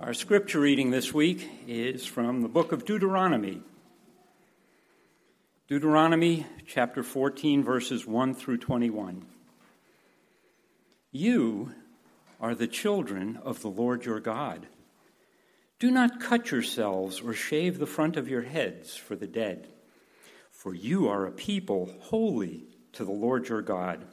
Our 0.00 0.14
scripture 0.14 0.60
reading 0.60 0.92
this 0.92 1.12
week 1.12 1.50
is 1.66 2.06
from 2.06 2.42
the 2.42 2.48
book 2.48 2.70
of 2.70 2.84
Deuteronomy. 2.84 3.62
Deuteronomy 5.66 6.46
chapter 6.68 7.02
14, 7.02 7.64
verses 7.64 8.06
1 8.06 8.34
through 8.34 8.58
21. 8.58 9.26
You 11.10 11.72
are 12.40 12.54
the 12.54 12.68
children 12.68 13.40
of 13.42 13.60
the 13.60 13.70
Lord 13.70 14.04
your 14.04 14.20
God. 14.20 14.68
Do 15.80 15.90
not 15.90 16.20
cut 16.20 16.52
yourselves 16.52 17.20
or 17.20 17.34
shave 17.34 17.80
the 17.80 17.84
front 17.86 18.16
of 18.16 18.28
your 18.28 18.42
heads 18.42 18.94
for 18.94 19.16
the 19.16 19.26
dead, 19.26 19.66
for 20.52 20.72
you 20.72 21.08
are 21.08 21.26
a 21.26 21.32
people 21.32 21.92
holy 22.02 22.68
to 22.92 23.04
the 23.04 23.10
Lord 23.10 23.48
your 23.48 23.62
God. 23.62 24.04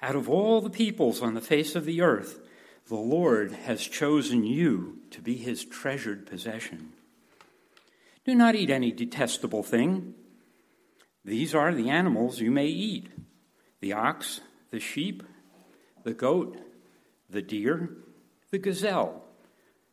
Out 0.00 0.14
of 0.14 0.30
all 0.30 0.60
the 0.60 0.70
peoples 0.70 1.20
on 1.20 1.34
the 1.34 1.40
face 1.40 1.74
of 1.74 1.84
the 1.84 2.00
earth, 2.00 2.45
the 2.88 2.94
Lord 2.94 3.52
has 3.52 3.82
chosen 3.82 4.44
you 4.44 4.98
to 5.10 5.20
be 5.20 5.36
his 5.36 5.64
treasured 5.64 6.26
possession. 6.26 6.92
Do 8.24 8.34
not 8.34 8.54
eat 8.54 8.70
any 8.70 8.92
detestable 8.92 9.62
thing. 9.62 10.14
These 11.24 11.54
are 11.54 11.74
the 11.74 11.90
animals 11.90 12.40
you 12.40 12.50
may 12.50 12.66
eat 12.66 13.08
the 13.80 13.92
ox, 13.92 14.40
the 14.70 14.80
sheep, 14.80 15.22
the 16.02 16.14
goat, 16.14 16.56
the 17.28 17.42
deer, 17.42 17.90
the 18.50 18.58
gazelle, 18.58 19.22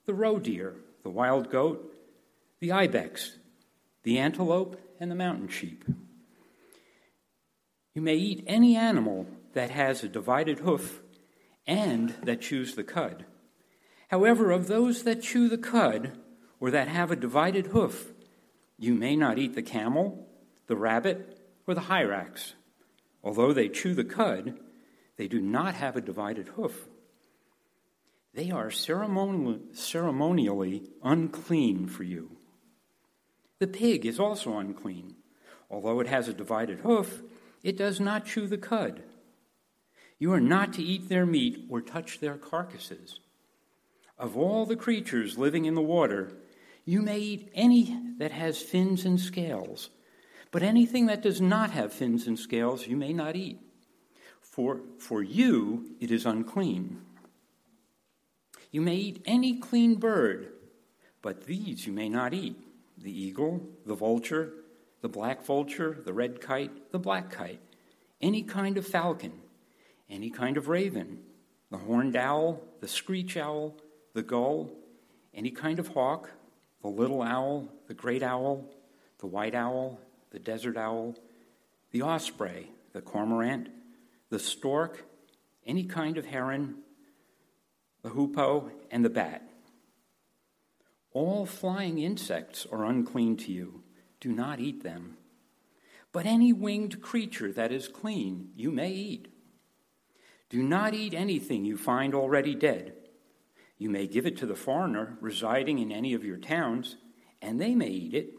the 0.06 0.14
roe 0.14 0.40
deer, 0.40 0.76
the 1.04 1.10
wild 1.10 1.50
goat, 1.52 1.94
the 2.60 2.72
ibex, 2.72 3.38
the 4.04 4.18
antelope, 4.18 4.80
and 5.00 5.12
the 5.12 5.16
mountain 5.16 5.50
sheep. 5.50 5.84
You 7.94 8.02
may 8.02 8.16
eat 8.16 8.44
any 8.48 8.76
animal 8.76 9.28
that 9.54 9.70
has 9.70 10.04
a 10.04 10.08
divided 10.08 10.60
hoof 10.60 11.03
and 11.66 12.10
that 12.24 12.42
chews 12.42 12.76
the 12.76 12.84
cud. 12.84 13.26
However, 14.10 14.52
of 14.52 14.68
those 14.68 15.04
that 15.04 15.22
chew 15.22 15.50
the 15.50 15.58
cud, 15.58 16.18
or 16.60 16.72
that 16.72 16.88
have 16.88 17.12
a 17.12 17.16
divided 17.16 17.68
hoof, 17.68 18.14
you 18.78 18.94
may 18.94 19.16
not 19.16 19.38
eat 19.38 19.56
the 19.56 19.62
camel, 19.62 20.28
the 20.68 20.76
rabbit, 20.76 21.40
or 21.68 21.74
the 21.74 21.82
hyrax. 21.82 22.54
Although 23.24 23.54
they 23.54 23.70
chew 23.70 23.94
the 23.94 24.04
cud, 24.04 24.60
they 25.18 25.28
do 25.28 25.40
not 25.42 25.76
have 25.76 25.96
a 25.96 26.02
divided 26.02 26.50
hoof. 26.50 26.88
They 28.34 28.50
are 28.52 28.72
ceremonially 28.72 29.62
unclean 31.04 31.88
for 31.88 32.04
you. 32.04 32.32
The 33.60 33.68
pig 33.68 34.06
is 34.06 34.20
also 34.20 34.58
unclean. 34.58 35.16
Although 35.70 36.00
it 36.02 36.08
has 36.08 36.28
a 36.28 36.34
divided 36.34 36.80
hoof, 36.80 37.22
it 37.64 37.78
does 37.78 38.00
not 38.00 38.26
chew 38.26 38.48
the 38.48 38.58
cud. 38.58 39.04
You 40.20 40.34
are 40.34 40.40
not 40.40 40.74
to 40.74 40.84
eat 40.84 41.10
their 41.10 41.26
meat 41.26 41.66
or 41.70 41.82
touch 41.82 42.20
their 42.20 42.38
carcasses. 42.38 43.20
Of 44.18 44.38
all 44.38 44.66
the 44.66 44.76
creatures 44.76 45.38
living 45.38 45.66
in 45.66 45.76
the 45.76 45.82
water, 45.82 46.34
you 46.86 47.02
may 47.02 47.20
eat 47.20 47.52
any 47.54 48.00
that 48.20 48.32
has 48.32 48.62
fins 48.62 49.06
and 49.06 49.20
scales, 49.20 49.90
but 50.52 50.64
anything 50.64 51.08
that 51.08 51.22
does 51.22 51.42
not 51.42 51.72
have 51.72 51.94
fins 51.94 52.28
and 52.28 52.38
scales 52.38 52.88
you 52.88 52.96
may 52.96 53.14
not 53.14 53.36
eat. 53.36 53.60
For, 54.42 54.82
for 55.00 55.24
you 55.24 55.96
it 56.00 56.12
is 56.12 56.26
unclean. 56.26 57.02
You 58.72 58.82
may 58.82 58.96
eat 58.96 59.22
any 59.26 59.58
clean 59.58 59.96
bird, 59.96 60.52
but 61.22 61.46
these 61.46 61.86
you 61.88 61.94
may 61.94 62.10
not 62.10 62.34
eat 62.34 62.56
the 62.98 63.12
eagle, 63.12 63.62
the 63.86 63.96
vulture, 63.96 64.54
the 65.02 65.10
black 65.10 65.44
vulture, 65.44 65.98
the 66.06 66.14
red 66.14 66.40
kite, 66.40 66.92
the 66.92 67.00
black 67.00 67.32
kite, 67.32 67.60
any 68.22 68.42
kind 68.42 68.78
of 68.78 68.88
falcon 68.88 69.34
any 70.14 70.30
kind 70.30 70.58
of 70.58 70.68
raven, 70.68 71.20
the 71.72 71.78
horned 71.78 72.16
owl, 72.16 72.62
the 72.82 72.88
screech 72.88 73.36
owl, 73.36 73.76
the 74.14 74.22
gull, 74.22 74.72
any 75.34 75.50
kind 75.50 75.80
of 75.80 75.88
hawk, 75.88 76.30
the 76.84 76.88
little 76.88 77.24
owl, 77.24 77.68
the 77.88 77.96
great 77.96 78.22
owl, 78.22 78.64
the 79.18 79.26
white 79.26 79.56
owl, 79.56 80.00
the 80.30 80.38
desert 80.38 80.78
owl, 80.78 81.16
the 81.90 82.04
osprey, 82.04 82.70
the 82.94 83.02
cormorant, 83.02 83.70
the 84.30 84.38
stork, 84.38 85.04
any 85.66 85.84
kind 85.84 86.20
of 86.20 86.28
heron, 86.28 86.76
the 88.04 88.10
hoopoe, 88.10 88.70
and 88.92 89.04
the 89.04 89.10
bat. 89.10 89.50
All 91.12 91.48
flying 91.48 91.98
insects 91.98 92.68
are 92.72 92.86
unclean 92.86 93.36
to 93.38 93.52
you. 93.52 93.82
Do 94.20 94.32
not 94.32 94.60
eat 94.60 94.84
them. 94.84 95.18
But 96.12 96.28
any 96.28 96.54
winged 96.54 97.02
creature 97.02 97.52
that 97.54 97.72
is 97.72 97.88
clean 97.88 98.50
you 98.56 98.72
may 98.72 98.92
eat. 98.92 99.33
Do 100.54 100.62
not 100.62 100.94
eat 100.94 101.16
anything 101.16 101.66
you 101.66 101.78
find 101.78 102.14
already 102.14 102.54
dead. 102.54 102.94
You 103.80 103.90
may 103.90 104.06
give 104.06 104.28
it 104.28 104.38
to 104.38 104.46
the 104.46 104.54
foreigner 104.54 105.18
residing 105.20 105.80
in 105.80 105.92
any 105.92 106.14
of 106.14 106.24
your 106.24 106.38
towns, 106.38 106.96
and 107.42 107.60
they 107.60 107.74
may 107.74 107.88
eat 107.88 108.14
it, 108.14 108.36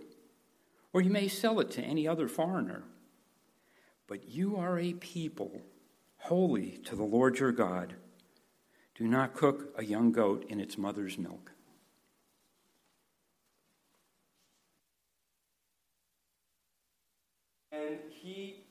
or 0.93 1.01
you 1.01 1.11
may 1.11 1.27
sell 1.27 1.59
it 1.59 1.73
to 1.73 1.83
any 1.83 2.07
other 2.07 2.29
foreigner. 2.29 2.85
But 4.07 4.29
you 4.29 4.57
are 4.57 4.79
a 4.79 4.93
people 4.93 5.61
holy 6.19 6.79
to 6.85 6.95
the 6.95 7.03
Lord 7.03 7.41
your 7.41 7.51
God. 7.51 7.95
Do 8.95 9.09
not 9.09 9.35
cook 9.35 9.75
a 9.77 9.85
young 9.85 10.13
goat 10.13 10.47
in 10.49 10.61
its 10.61 10.79
mother's 10.79 11.19
milk. 11.19 11.51
And 17.73 17.99
he 18.09 18.63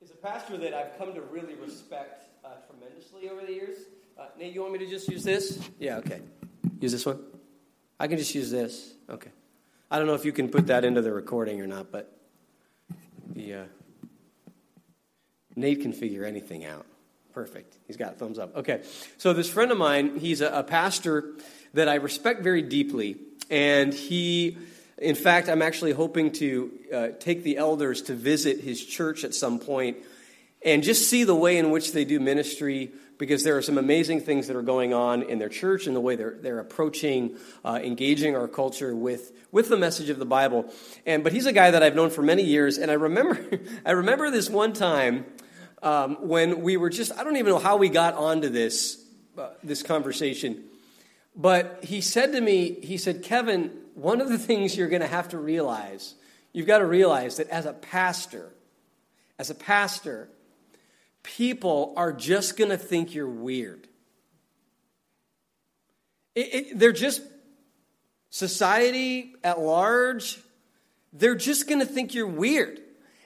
is 0.00 0.10
a 0.10 0.16
pastor 0.16 0.56
that 0.56 0.72
I've 0.72 0.96
come 0.96 1.12
to 1.12 1.20
really 1.20 1.54
respect 1.56 2.25
tremendously 2.86 3.28
over 3.28 3.44
the 3.44 3.52
years. 3.52 3.78
Uh, 4.18 4.26
Nate, 4.38 4.54
you 4.54 4.60
want 4.60 4.72
me 4.72 4.78
to 4.78 4.86
just 4.86 5.08
use 5.08 5.24
this? 5.24 5.58
Yeah, 5.78 5.98
okay. 5.98 6.20
Use 6.80 6.92
this 6.92 7.04
one? 7.06 7.20
I 7.98 8.06
can 8.06 8.18
just 8.18 8.34
use 8.34 8.50
this. 8.50 8.94
Okay. 9.08 9.30
I 9.90 9.98
don't 9.98 10.06
know 10.06 10.14
if 10.14 10.24
you 10.24 10.32
can 10.32 10.48
put 10.48 10.66
that 10.68 10.84
into 10.84 11.02
the 11.02 11.12
recording 11.12 11.60
or 11.60 11.66
not, 11.66 11.90
but 11.92 12.12
the 13.34 13.54
uh, 13.54 13.64
Nate 15.54 15.82
can 15.82 15.92
figure 15.92 16.24
anything 16.24 16.64
out. 16.64 16.86
Perfect. 17.32 17.76
He's 17.86 17.96
got 17.96 18.18
thumbs 18.18 18.38
up. 18.38 18.56
Okay. 18.56 18.82
So 19.18 19.32
this 19.32 19.48
friend 19.48 19.70
of 19.70 19.78
mine, 19.78 20.18
he's 20.18 20.40
a, 20.40 20.48
a 20.48 20.62
pastor 20.62 21.34
that 21.74 21.88
I 21.88 21.96
respect 21.96 22.42
very 22.42 22.62
deeply, 22.62 23.16
and 23.50 23.92
he. 23.92 24.58
In 24.98 25.14
fact, 25.14 25.50
I'm 25.50 25.60
actually 25.60 25.92
hoping 25.92 26.32
to 26.32 26.70
uh, 26.90 27.08
take 27.20 27.42
the 27.42 27.58
elders 27.58 28.00
to 28.02 28.14
visit 28.14 28.60
his 28.60 28.82
church 28.82 29.24
at 29.24 29.34
some 29.34 29.58
point 29.58 29.98
and 30.64 30.82
just 30.82 31.08
see 31.08 31.24
the 31.24 31.34
way 31.34 31.58
in 31.58 31.70
which 31.70 31.92
they 31.92 32.04
do 32.04 32.18
ministry 32.18 32.92
because 33.18 33.44
there 33.44 33.56
are 33.56 33.62
some 33.62 33.78
amazing 33.78 34.20
things 34.20 34.46
that 34.46 34.56
are 34.56 34.62
going 34.62 34.92
on 34.92 35.22
in 35.22 35.38
their 35.38 35.48
church 35.48 35.86
and 35.86 35.96
the 35.96 36.00
way 36.00 36.16
they're, 36.16 36.36
they're 36.40 36.58
approaching 36.58 37.36
uh, 37.64 37.78
engaging 37.82 38.36
our 38.36 38.48
culture 38.48 38.94
with, 38.94 39.32
with 39.52 39.68
the 39.68 39.76
message 39.76 40.10
of 40.10 40.18
the 40.18 40.26
bible. 40.26 40.72
And 41.04 41.24
but 41.24 41.32
he's 41.32 41.46
a 41.46 41.52
guy 41.52 41.70
that 41.70 41.82
i've 41.82 41.94
known 41.94 42.10
for 42.10 42.22
many 42.22 42.42
years 42.42 42.78
and 42.78 42.90
i 42.90 42.94
remember 42.94 43.38
i 43.86 43.92
remember 43.92 44.30
this 44.30 44.50
one 44.50 44.72
time 44.72 45.24
um, 45.82 46.16
when 46.20 46.62
we 46.62 46.76
were 46.76 46.90
just 46.90 47.12
i 47.18 47.24
don't 47.24 47.36
even 47.36 47.52
know 47.52 47.58
how 47.58 47.76
we 47.76 47.88
got 47.88 48.14
onto 48.14 48.48
this 48.48 49.02
uh, 49.38 49.48
this 49.62 49.82
conversation 49.82 50.64
but 51.34 51.80
he 51.82 52.00
said 52.00 52.32
to 52.32 52.40
me 52.40 52.78
he 52.82 52.96
said 52.96 53.22
kevin 53.22 53.70
one 53.94 54.20
of 54.20 54.28
the 54.28 54.38
things 54.38 54.76
you're 54.76 54.88
going 54.88 55.02
to 55.02 55.08
have 55.08 55.28
to 55.28 55.38
realize 55.38 56.14
you've 56.52 56.66
got 56.66 56.78
to 56.78 56.86
realize 56.86 57.36
that 57.36 57.48
as 57.48 57.66
a 57.66 57.72
pastor 57.72 58.52
as 59.38 59.50
a 59.50 59.54
pastor 59.54 60.28
people 61.26 61.92
are 61.96 62.12
just 62.12 62.56
going 62.56 62.70
to 62.70 62.78
think 62.78 63.12
you're 63.12 63.28
weird. 63.28 63.88
It, 66.36 66.54
it, 66.54 66.78
they're 66.78 66.92
just, 66.92 67.20
society 68.30 69.34
at 69.42 69.58
large, 69.58 70.38
they're 71.12 71.34
just 71.34 71.68
going 71.68 71.80
to 71.80 71.86
think 71.86 72.14
you're 72.14 72.28
weird. 72.28 72.80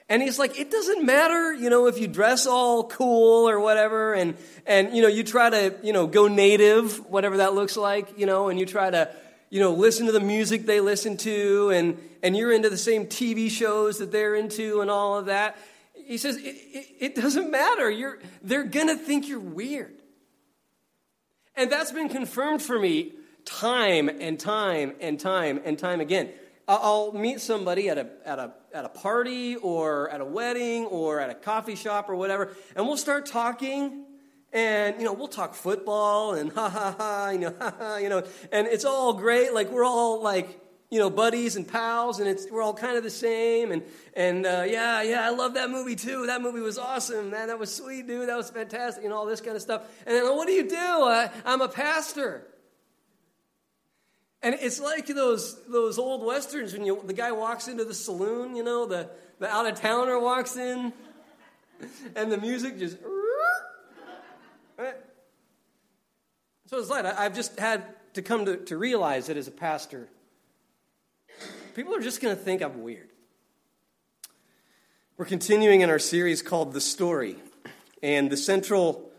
And 0.09 0.23
he's 0.23 0.39
like, 0.39 0.59
it 0.59 0.71
doesn't 0.71 1.05
matter, 1.05 1.53
you 1.53 1.69
know, 1.69 1.87
if 1.87 1.99
you 1.99 2.09
dress 2.09 2.47
all 2.47 2.85
cool 2.85 3.49
or 3.49 3.61
whatever, 3.61 4.15
and, 4.15 4.37
and, 4.67 4.97
you 4.97 5.03
know, 5.03 5.09
you 5.09 5.23
try 5.23 5.51
to, 5.51 5.75
you 5.83 5.93
know, 5.93 6.07
go 6.07 6.27
native, 6.27 7.07
whatever 7.11 7.37
that 7.37 7.55
looks 7.55 7.77
like, 7.77 8.19
you 8.19 8.27
know, 8.27 8.49
and 8.49 8.59
you 8.59 8.67
try 8.67 8.91
to, 8.91 9.15
you 9.51 9.61
know, 9.61 9.73
listen 9.73 10.07
to 10.07 10.13
the 10.13 10.21
music 10.21 10.65
they 10.65 10.81
listen 10.81 11.17
to, 11.19 11.71
and, 11.71 11.99
and 12.23 12.37
you're 12.37 12.53
into 12.53 12.71
the 12.71 12.79
same 12.79 13.07
TV 13.07 13.51
shows 13.51 13.99
that 13.99 14.11
they're 14.11 14.35
into 14.35 14.81
and 14.81 14.91
all 14.91 15.19
of 15.19 15.27
that. 15.27 15.57
He 16.11 16.19
says, 16.19 16.39
it, 16.39 16.43
it, 16.43 16.87
it 16.99 17.15
doesn't 17.15 17.53
matter. 17.53 17.89
You're, 17.89 18.19
they're 18.43 18.65
going 18.65 18.89
to 18.89 18.97
think 18.97 19.29
you're 19.29 19.39
weird. 19.39 19.95
And 21.55 21.71
that's 21.71 21.93
been 21.93 22.09
confirmed 22.09 22.63
for 22.63 22.77
me 22.77 23.13
time 23.45 24.09
and 24.09 24.37
time 24.37 24.97
and 25.01 25.21
time 25.21 25.61
and 25.65 25.79
time 25.79 26.01
again. 26.01 26.31
I'll 26.67 27.13
meet 27.13 27.41
somebody 27.41 27.89
at 27.91 27.97
a, 27.97 28.09
at, 28.25 28.41
a, 28.41 28.53
at 28.75 28.85
a 28.85 28.89
party 28.89 29.55
or 29.55 30.11
at 30.11 30.21
a 30.21 30.25
wedding 30.25 30.87
or 30.87 31.21
at 31.21 31.31
a 31.31 31.35
coffee 31.35 31.77
shop 31.77 32.09
or 32.09 32.17
whatever, 32.17 32.57
and 32.75 32.87
we'll 32.87 32.97
start 32.97 33.27
talking. 33.27 34.05
And, 34.53 34.99
you 34.99 35.05
know, 35.05 35.13
we'll 35.13 35.29
talk 35.29 35.55
football 35.55 36.35
and 36.35 36.51
ha 36.53 36.69
ha 36.69 36.95
ha, 36.99 37.31
you 37.31 37.39
know, 37.39 37.55
ha 37.61 37.73
ha, 37.79 37.97
you 37.99 38.09
know, 38.09 38.25
and 38.51 38.67
it's 38.67 38.85
all 38.85 39.13
great. 39.13 39.55
Like, 39.55 39.71
we're 39.71 39.85
all 39.85 40.21
like, 40.21 40.61
you 40.91 40.99
know, 40.99 41.09
buddies 41.09 41.55
and 41.55 41.67
pals, 41.67 42.19
and 42.19 42.29
it's, 42.29 42.51
we're 42.51 42.63
all 42.63 42.75
kind 42.75 42.97
of 42.97 43.05
the 43.05 43.11
same. 43.11 43.71
And, 43.71 43.83
and 44.15 44.45
uh, 44.45 44.65
yeah, 44.67 45.03
yeah, 45.03 45.25
I 45.25 45.31
love 45.31 45.55
that 45.55 45.71
movie 45.71 45.95
too. 45.95 46.27
That 46.27 46.43
movie 46.43 46.61
was 46.61 46.79
awesome, 46.79 47.31
man. 47.31 47.47
That 47.47 47.61
was 47.61 47.73
sweet, 47.73 48.09
dude. 48.09 48.29
That 48.29 48.37
was 48.37 48.51
fantastic, 48.51 49.05
and 49.05 49.13
all 49.13 49.25
this 49.25 49.41
kind 49.41 49.55
of 49.55 49.63
stuff. 49.63 49.83
And 50.05 50.17
then, 50.17 50.25
what 50.37 50.49
do 50.49 50.53
you 50.53 50.69
do? 50.69 50.77
I, 50.77 51.31
I'm 51.45 51.61
a 51.61 51.69
pastor. 51.69 52.45
And 54.43 54.57
it's 54.61 54.81
like 54.81 55.07
those, 55.07 55.63
those 55.67 55.99
old 55.99 56.25
westerns 56.25 56.73
when 56.73 56.85
you, 56.85 57.01
the 57.05 57.13
guy 57.13 57.31
walks 57.31 57.69
into 57.69 57.85
the 57.85 57.95
saloon, 57.95 58.57
you 58.57 58.65
know, 58.65 58.87
the, 58.87 59.11
the 59.39 59.47
out 59.47 59.67
of 59.67 59.79
towner 59.79 60.19
walks 60.19 60.57
in, 60.57 60.93
and 62.17 62.33
the 62.33 62.39
music 62.39 62.79
just. 62.79 62.99
Right? 64.79 64.95
So 66.69 66.79
it's 66.79 66.89
like 66.89 67.05
I've 67.05 67.35
just 67.35 67.59
had 67.59 67.85
to 68.15 68.23
come 68.23 68.47
to, 68.47 68.57
to 68.57 68.79
realize 68.79 69.27
that 69.27 69.37
as 69.37 69.47
a 69.47 69.51
pastor, 69.51 70.09
people 71.75 71.95
are 71.95 72.01
just 72.01 72.21
going 72.21 72.37
to 72.37 72.43
think 72.43 72.63
I'm 72.63 72.83
weird. 72.83 73.09
We're 75.17 75.27
continuing 75.27 75.83
in 75.83 75.91
our 75.91 75.99
series 75.99 76.43
called 76.43 76.73
The 76.73 76.81
Story. 76.81 77.37
And 78.03 78.31
the 78.31 78.37
central 78.37 79.11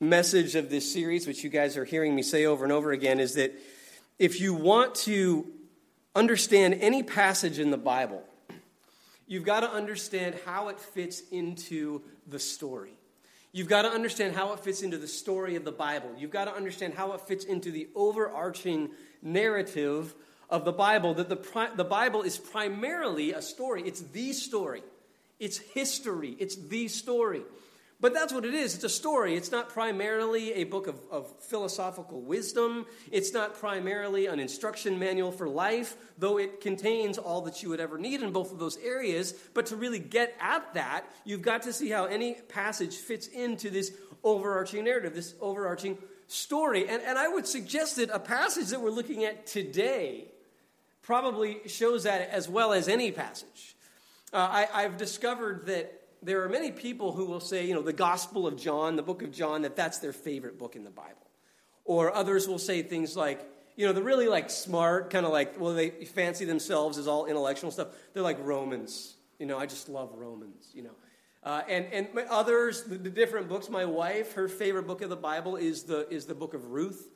message 0.00 0.56
of 0.56 0.68
this 0.68 0.92
series, 0.92 1.26
which 1.26 1.44
you 1.44 1.50
guys 1.50 1.76
are 1.76 1.84
hearing 1.84 2.14
me 2.14 2.22
say 2.22 2.44
over 2.44 2.64
and 2.64 2.72
over 2.72 2.92
again, 2.92 3.18
is 3.18 3.34
that 3.34 3.52
if 4.18 4.40
you 4.40 4.52
want 4.52 4.94
to 4.96 5.46
understand 6.14 6.74
any 6.80 7.02
passage 7.02 7.58
in 7.58 7.70
the 7.70 7.78
Bible, 7.78 8.22
you've 9.26 9.44
got 9.44 9.60
to 9.60 9.70
understand 9.70 10.34
how 10.44 10.68
it 10.68 10.78
fits 10.78 11.22
into 11.30 12.02
the 12.26 12.38
story. 12.38 12.92
You've 13.52 13.68
got 13.68 13.82
to 13.82 13.88
understand 13.88 14.36
how 14.36 14.52
it 14.52 14.60
fits 14.60 14.82
into 14.82 14.98
the 14.98 15.08
story 15.08 15.56
of 15.56 15.64
the 15.64 15.72
Bible. 15.72 16.10
You've 16.18 16.30
got 16.30 16.44
to 16.44 16.54
understand 16.54 16.94
how 16.94 17.12
it 17.12 17.22
fits 17.22 17.44
into 17.44 17.70
the 17.70 17.88
overarching 17.94 18.90
narrative 19.22 20.14
of 20.50 20.64
the 20.64 20.72
Bible. 20.72 21.14
That 21.14 21.28
the, 21.28 21.70
the 21.76 21.84
Bible 21.84 22.22
is 22.22 22.38
primarily 22.38 23.32
a 23.32 23.42
story, 23.42 23.82
it's 23.86 24.00
the 24.00 24.32
story, 24.32 24.82
it's 25.38 25.58
history, 25.58 26.36
it's 26.38 26.56
the 26.56 26.88
story. 26.88 27.42
But 28.00 28.14
that's 28.14 28.32
what 28.32 28.44
it 28.44 28.54
is. 28.54 28.76
It's 28.76 28.84
a 28.84 28.88
story. 28.88 29.34
It's 29.34 29.50
not 29.50 29.70
primarily 29.70 30.52
a 30.54 30.64
book 30.64 30.86
of, 30.86 31.00
of, 31.10 31.34
philosophical 31.40 32.20
wisdom. 32.20 32.86
It's 33.10 33.32
not 33.32 33.58
primarily 33.58 34.26
an 34.26 34.38
instruction 34.38 35.00
manual 35.00 35.32
for 35.32 35.48
life, 35.48 35.96
though 36.16 36.38
it 36.38 36.60
contains 36.60 37.18
all 37.18 37.40
that 37.42 37.60
you 37.60 37.70
would 37.70 37.80
ever 37.80 37.98
need 37.98 38.22
in 38.22 38.30
both 38.30 38.52
of 38.52 38.60
those 38.60 38.76
areas. 38.76 39.32
But 39.52 39.66
to 39.66 39.76
really 39.76 39.98
get 39.98 40.36
at 40.40 40.74
that, 40.74 41.06
you've 41.24 41.42
got 41.42 41.62
to 41.62 41.72
see 41.72 41.90
how 41.90 42.04
any 42.04 42.34
passage 42.34 42.94
fits 42.94 43.26
into 43.26 43.68
this 43.68 43.92
overarching 44.22 44.84
narrative, 44.84 45.14
this 45.14 45.34
overarching 45.40 45.98
story. 46.28 46.88
And, 46.88 47.02
and 47.02 47.18
I 47.18 47.26
would 47.26 47.48
suggest 47.48 47.96
that 47.96 48.10
a 48.10 48.20
passage 48.20 48.68
that 48.68 48.80
we're 48.80 48.90
looking 48.90 49.24
at 49.24 49.46
today 49.46 50.28
probably 51.08 51.56
shows 51.64 52.02
that 52.02 52.28
as 52.28 52.50
well 52.50 52.70
as 52.70 52.86
any 52.86 53.10
passage. 53.10 53.74
Uh, 54.30 54.36
I, 54.36 54.68
I've 54.74 54.98
discovered 54.98 55.64
that 55.64 56.02
there 56.22 56.44
are 56.44 56.50
many 56.50 56.70
people 56.70 57.12
who 57.12 57.24
will 57.24 57.40
say, 57.40 57.66
you 57.66 57.72
know, 57.72 57.80
the 57.80 57.94
Gospel 57.94 58.46
of 58.46 58.58
John, 58.58 58.94
the 58.94 59.02
book 59.02 59.22
of 59.22 59.32
John, 59.32 59.62
that 59.62 59.74
that's 59.74 60.00
their 60.00 60.12
favorite 60.12 60.58
book 60.58 60.76
in 60.76 60.84
the 60.84 60.90
Bible. 60.90 61.26
Or 61.86 62.14
others 62.14 62.46
will 62.46 62.58
say 62.58 62.82
things 62.82 63.16
like, 63.16 63.40
you 63.74 63.86
know, 63.86 63.94
the 63.94 64.02
really 64.02 64.28
like 64.28 64.50
smart, 64.50 65.08
kind 65.08 65.24
of 65.24 65.32
like, 65.32 65.58
well, 65.58 65.72
they 65.72 65.88
fancy 65.88 66.44
themselves 66.44 66.98
as 66.98 67.08
all 67.08 67.24
intellectual 67.24 67.70
stuff. 67.70 67.88
They're 68.12 68.22
like 68.22 68.36
Romans. 68.42 69.14
You 69.38 69.46
know, 69.46 69.58
I 69.58 69.64
just 69.64 69.88
love 69.88 70.10
Romans, 70.14 70.68
you 70.74 70.82
know. 70.82 70.96
Uh, 71.42 71.62
and, 71.70 71.86
and 71.90 72.08
others, 72.28 72.82
the, 72.82 72.96
the, 72.96 73.08
different 73.08 73.48
books, 73.48 73.70
my 73.70 73.86
wife, 73.86 74.34
her 74.34 74.46
favorite 74.46 74.86
book 74.86 75.00
of 75.00 75.08
the 75.08 75.16
Bible 75.16 75.56
is 75.56 75.84
the, 75.84 76.06
is 76.12 76.26
the 76.26 76.34
book 76.34 76.52
of 76.52 76.66
Ruth. 76.66 77.08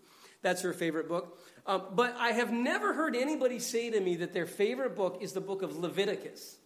That's 0.42 0.62
her 0.62 0.72
favorite 0.72 1.08
book. 1.08 1.38
Um, 1.66 1.82
but 1.92 2.16
I 2.18 2.32
have 2.32 2.52
never 2.52 2.92
heard 2.92 3.14
anybody 3.14 3.60
say 3.60 3.90
to 3.90 4.00
me 4.00 4.16
that 4.16 4.32
their 4.32 4.46
favorite 4.46 4.96
book 4.96 5.18
is 5.20 5.32
the 5.32 5.40
book 5.40 5.62
of 5.62 5.76
Leviticus. 5.76 6.56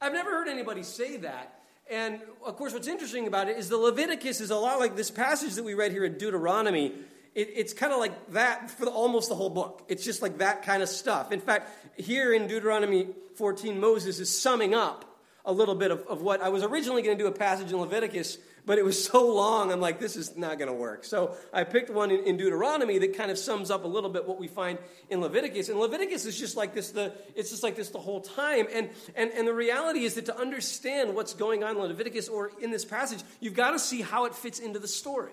I've 0.00 0.12
never 0.12 0.30
heard 0.30 0.48
anybody 0.48 0.84
say 0.84 1.16
that. 1.18 1.60
And 1.90 2.20
of 2.44 2.56
course, 2.56 2.72
what's 2.72 2.86
interesting 2.86 3.26
about 3.26 3.48
it 3.48 3.56
is 3.56 3.68
the 3.68 3.76
Leviticus 3.76 4.40
is 4.40 4.50
a 4.50 4.56
lot 4.56 4.78
like 4.78 4.94
this 4.94 5.10
passage 5.10 5.54
that 5.54 5.64
we 5.64 5.74
read 5.74 5.90
here 5.90 6.04
in 6.04 6.18
Deuteronomy. 6.18 6.92
It, 7.34 7.50
it's 7.54 7.72
kind 7.72 7.92
of 7.92 7.98
like 7.98 8.32
that 8.32 8.70
for 8.70 8.84
the, 8.84 8.90
almost 8.90 9.28
the 9.28 9.34
whole 9.34 9.50
book. 9.50 9.84
It's 9.88 10.04
just 10.04 10.22
like 10.22 10.38
that 10.38 10.62
kind 10.62 10.82
of 10.82 10.88
stuff. 10.88 11.32
In 11.32 11.40
fact, 11.40 11.70
here 11.98 12.32
in 12.32 12.46
Deuteronomy 12.46 13.08
14, 13.36 13.80
Moses 13.80 14.20
is 14.20 14.40
summing 14.40 14.74
up 14.74 15.04
a 15.44 15.52
little 15.52 15.74
bit 15.74 15.90
of, 15.90 16.06
of 16.06 16.20
what 16.20 16.42
I 16.42 16.50
was 16.50 16.62
originally 16.62 17.02
going 17.02 17.16
to 17.16 17.24
do 17.24 17.28
a 17.28 17.32
passage 17.32 17.72
in 17.72 17.78
Leviticus 17.78 18.38
but 18.68 18.76
it 18.76 18.84
was 18.84 19.02
so 19.12 19.26
long, 19.34 19.72
I'm 19.72 19.80
like, 19.80 19.98
this 19.98 20.14
is 20.14 20.36
not 20.36 20.58
going 20.58 20.68
to 20.68 20.74
work. 20.74 21.04
So 21.04 21.34
I 21.52 21.64
picked 21.64 21.90
one 21.90 22.10
in, 22.12 22.22
in, 22.24 22.36
Deuteronomy 22.36 22.98
that 22.98 23.16
kind 23.16 23.30
of 23.30 23.38
sums 23.38 23.70
up 23.70 23.84
a 23.84 23.88
little 23.88 24.10
bit 24.10 24.28
what 24.28 24.38
we 24.38 24.46
find 24.46 24.78
in 25.08 25.22
Leviticus. 25.22 25.70
And 25.70 25.80
Leviticus 25.80 26.26
is 26.26 26.38
just 26.38 26.54
like 26.56 26.74
this, 26.74 26.90
the, 26.90 27.14
it's 27.34 27.50
just 27.50 27.62
like 27.62 27.74
this 27.74 27.88
the 27.88 27.98
whole 27.98 28.20
time. 28.20 28.66
And, 28.72 28.90
and, 29.16 29.32
and 29.32 29.48
the 29.48 29.54
reality 29.54 30.04
is 30.04 30.14
that 30.14 30.26
to 30.26 30.38
understand 30.38 31.14
what's 31.14 31.32
going 31.32 31.64
on 31.64 31.76
in 31.76 31.82
Leviticus 31.82 32.28
or 32.28 32.52
in 32.60 32.70
this 32.70 32.84
passage, 32.84 33.22
you've 33.40 33.54
got 33.54 33.70
to 33.70 33.78
see 33.78 34.02
how 34.02 34.26
it 34.26 34.34
fits 34.34 34.58
into 34.58 34.78
the 34.78 34.86
story. 34.86 35.32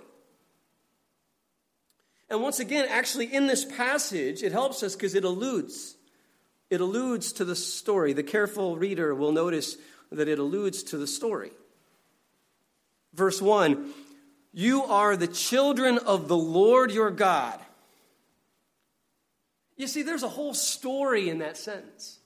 And 2.29 2.41
once 2.41 2.59
again, 2.59 2.87
actually, 2.89 3.31
in 3.31 3.47
this 3.47 3.65
passage, 3.65 4.41
it 4.43 4.53
helps 4.53 4.81
us 4.81 4.95
because 4.95 5.13
it 5.13 5.25
alludes. 5.25 5.95
It 6.69 6.79
alludes 6.79 7.33
to 7.33 7.45
the 7.45 7.55
story. 7.55 8.13
The 8.13 8.23
careful 8.23 8.77
reader 8.77 9.13
will 9.13 9.33
notice 9.33 9.77
that 10.09 10.29
it 10.29 10.39
alludes 10.39 10.83
to 10.83 10.97
the 10.97 11.05
story. 11.05 11.51
Verse 13.15 13.41
1 13.41 13.93
You 14.53 14.83
are 14.83 15.15
the 15.15 15.27
children 15.27 15.97
of 15.97 16.27
the 16.27 16.37
Lord 16.37 16.91
your 16.91 17.11
God. 17.11 17.59
You 19.77 19.87
see, 19.87 20.03
there's 20.03 20.23
a 20.23 20.29
whole 20.29 20.53
story 20.53 21.29
in 21.29 21.39
that 21.39 21.57
sentence. 21.57 22.19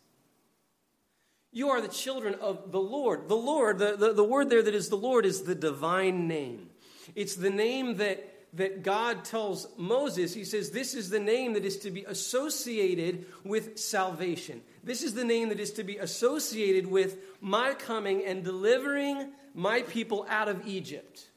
You 1.52 1.70
are 1.70 1.82
the 1.82 1.88
children 1.88 2.36
of 2.36 2.72
the 2.72 2.80
Lord. 2.80 3.28
The 3.28 3.36
Lord, 3.36 3.80
the, 3.80 3.96
the, 3.96 4.14
the, 4.14 4.24
word 4.24 4.52
there 4.52 4.62
that 4.62 4.76
is 4.76 4.90
the 4.90 4.98
Lord, 4.98 5.26
is 5.26 5.42
the 5.42 5.56
divine 5.56 6.28
name. 6.28 6.70
It's 7.16 7.36
the 7.36 7.50
name 7.50 7.98
that, 7.98 8.24
that 8.54 8.84
God 8.84 9.26
tells 9.26 9.68
Moses. 9.76 10.32
He 10.36 10.44
says, 10.44 10.70
This 10.70 10.94
is 10.94 11.10
the 11.10 11.20
name 11.20 11.54
that 11.54 11.66
is 11.66 11.78
to 11.78 11.90
be 11.90 12.04
associated 12.04 13.26
with 13.44 13.80
salvation. 13.80 14.62
This 14.84 15.02
is 15.02 15.16
the 15.16 15.24
name 15.24 15.50
that 15.50 15.60
is 15.60 15.72
to 15.74 15.84
be 15.84 15.98
associated 15.98 16.86
with 16.86 17.18
my 17.42 17.74
coming 17.74 18.24
and 18.24 18.44
delivering 18.44 19.32
my 19.54 19.82
people 19.84 20.26
out 20.30 20.48
of 20.48 20.68
Egypt. 20.68 21.28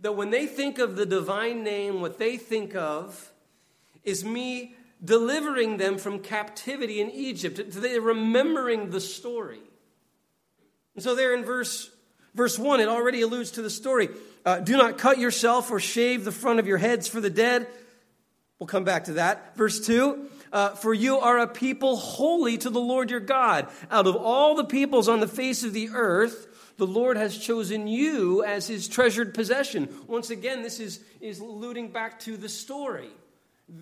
That 0.00 0.12
when 0.12 0.30
they 0.30 0.46
think 0.46 0.78
of 0.78 0.96
the 0.96 1.06
divine 1.06 1.62
name, 1.62 2.00
what 2.00 2.18
they 2.18 2.36
think 2.36 2.74
of 2.74 3.32
is 4.04 4.24
me 4.24 4.74
delivering 5.04 5.76
them 5.76 5.98
from 5.98 6.20
captivity 6.20 7.00
in 7.00 7.10
Egypt. 7.10 7.60
They're 7.72 8.00
remembering 8.00 8.90
the 8.90 9.00
story. 9.00 9.60
And 10.94 11.02
so, 11.02 11.14
there 11.14 11.34
in 11.34 11.44
verse, 11.44 11.90
verse 12.34 12.58
1, 12.58 12.80
it 12.80 12.88
already 12.88 13.20
alludes 13.20 13.52
to 13.52 13.62
the 13.62 13.70
story. 13.70 14.08
Uh, 14.44 14.60
Do 14.60 14.76
not 14.76 14.96
cut 14.96 15.18
yourself 15.18 15.70
or 15.70 15.80
shave 15.80 16.24
the 16.24 16.32
front 16.32 16.58
of 16.58 16.66
your 16.66 16.78
heads 16.78 17.08
for 17.08 17.20
the 17.20 17.30
dead. 17.30 17.66
We'll 18.58 18.66
come 18.66 18.84
back 18.84 19.04
to 19.04 19.14
that. 19.14 19.56
Verse 19.56 19.84
2 19.84 20.28
uh, 20.52 20.68
For 20.70 20.94
you 20.94 21.18
are 21.18 21.38
a 21.38 21.46
people 21.46 21.96
holy 21.96 22.56
to 22.58 22.70
the 22.70 22.80
Lord 22.80 23.10
your 23.10 23.20
God. 23.20 23.68
Out 23.90 24.06
of 24.06 24.16
all 24.16 24.54
the 24.54 24.64
peoples 24.64 25.08
on 25.08 25.20
the 25.20 25.28
face 25.28 25.62
of 25.62 25.74
the 25.74 25.90
earth, 25.92 26.46
the 26.76 26.86
Lord 26.86 27.16
has 27.16 27.36
chosen 27.36 27.86
you 27.86 28.44
as 28.44 28.66
his 28.66 28.88
treasured 28.88 29.34
possession. 29.34 29.88
Once 30.06 30.30
again, 30.30 30.62
this 30.62 30.80
is, 30.80 31.00
is 31.20 31.40
alluding 31.40 31.88
back 31.88 32.20
to 32.20 32.36
the 32.36 32.48
story. 32.48 33.10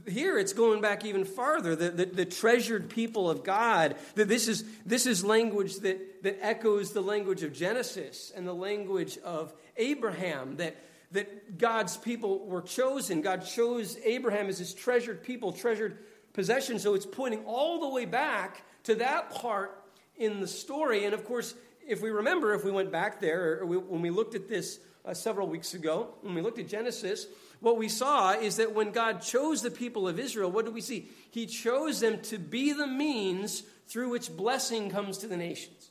Here 0.08 0.38
it's 0.38 0.54
going 0.54 0.80
back 0.80 1.04
even 1.04 1.24
farther, 1.24 1.76
the, 1.76 1.90
the, 1.90 2.06
the, 2.06 2.24
treasured 2.24 2.88
people 2.88 3.28
of 3.28 3.44
God. 3.44 3.96
That 4.14 4.28
this 4.28 4.48
is, 4.48 4.64
this 4.86 5.04
is 5.04 5.22
language 5.22 5.76
that, 5.80 6.22
that 6.22 6.38
echoes 6.40 6.92
the 6.92 7.02
language 7.02 7.42
of 7.42 7.52
Genesis 7.52 8.32
and 8.34 8.46
the 8.46 8.54
language 8.54 9.18
of 9.18 9.52
Abraham, 9.76 10.56
that, 10.56 10.76
that 11.12 11.58
God's 11.58 11.98
people 11.98 12.46
were 12.46 12.62
chosen. 12.62 13.20
God 13.20 13.44
chose 13.44 13.98
Abraham 14.04 14.46
as 14.48 14.58
his 14.58 14.72
treasured 14.72 15.22
people, 15.22 15.52
treasured 15.52 15.98
possession. 16.32 16.78
So 16.78 16.94
it's 16.94 17.06
pointing 17.06 17.44
all 17.44 17.80
the 17.80 17.88
way 17.88 18.06
back 18.06 18.62
to 18.84 18.94
that 18.96 19.34
part 19.34 19.82
in 20.16 20.40
the 20.40 20.48
story. 20.48 21.04
And 21.04 21.12
of 21.12 21.26
course, 21.26 21.54
if 21.86 22.02
we 22.02 22.10
remember, 22.10 22.54
if 22.54 22.64
we 22.64 22.70
went 22.70 22.90
back 22.90 23.20
there, 23.20 23.60
or 23.60 23.66
we, 23.66 23.76
when 23.76 24.02
we 24.02 24.10
looked 24.10 24.34
at 24.34 24.48
this 24.48 24.78
uh, 25.04 25.14
several 25.14 25.48
weeks 25.48 25.74
ago, 25.74 26.14
when 26.22 26.34
we 26.34 26.40
looked 26.40 26.58
at 26.58 26.68
Genesis, 26.68 27.26
what 27.60 27.76
we 27.76 27.88
saw 27.88 28.32
is 28.32 28.56
that 28.56 28.74
when 28.74 28.90
God 28.90 29.20
chose 29.20 29.62
the 29.62 29.70
people 29.70 30.08
of 30.08 30.18
Israel, 30.18 30.50
what 30.50 30.64
did 30.64 30.74
we 30.74 30.80
see? 30.80 31.08
He 31.30 31.46
chose 31.46 32.00
them 32.00 32.20
to 32.22 32.38
be 32.38 32.72
the 32.72 32.86
means 32.86 33.62
through 33.86 34.10
which 34.10 34.34
blessing 34.34 34.90
comes 34.90 35.18
to 35.18 35.26
the 35.26 35.36
nations. 35.36 35.90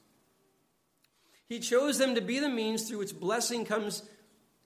He 1.48 1.60
chose 1.60 1.98
them 1.98 2.16
to 2.16 2.22
be 2.22 2.40
the 2.40 2.50
means 2.50 2.88
through 2.88 3.00
which 3.00 3.20
blessing 3.20 3.66
comes 3.66 4.04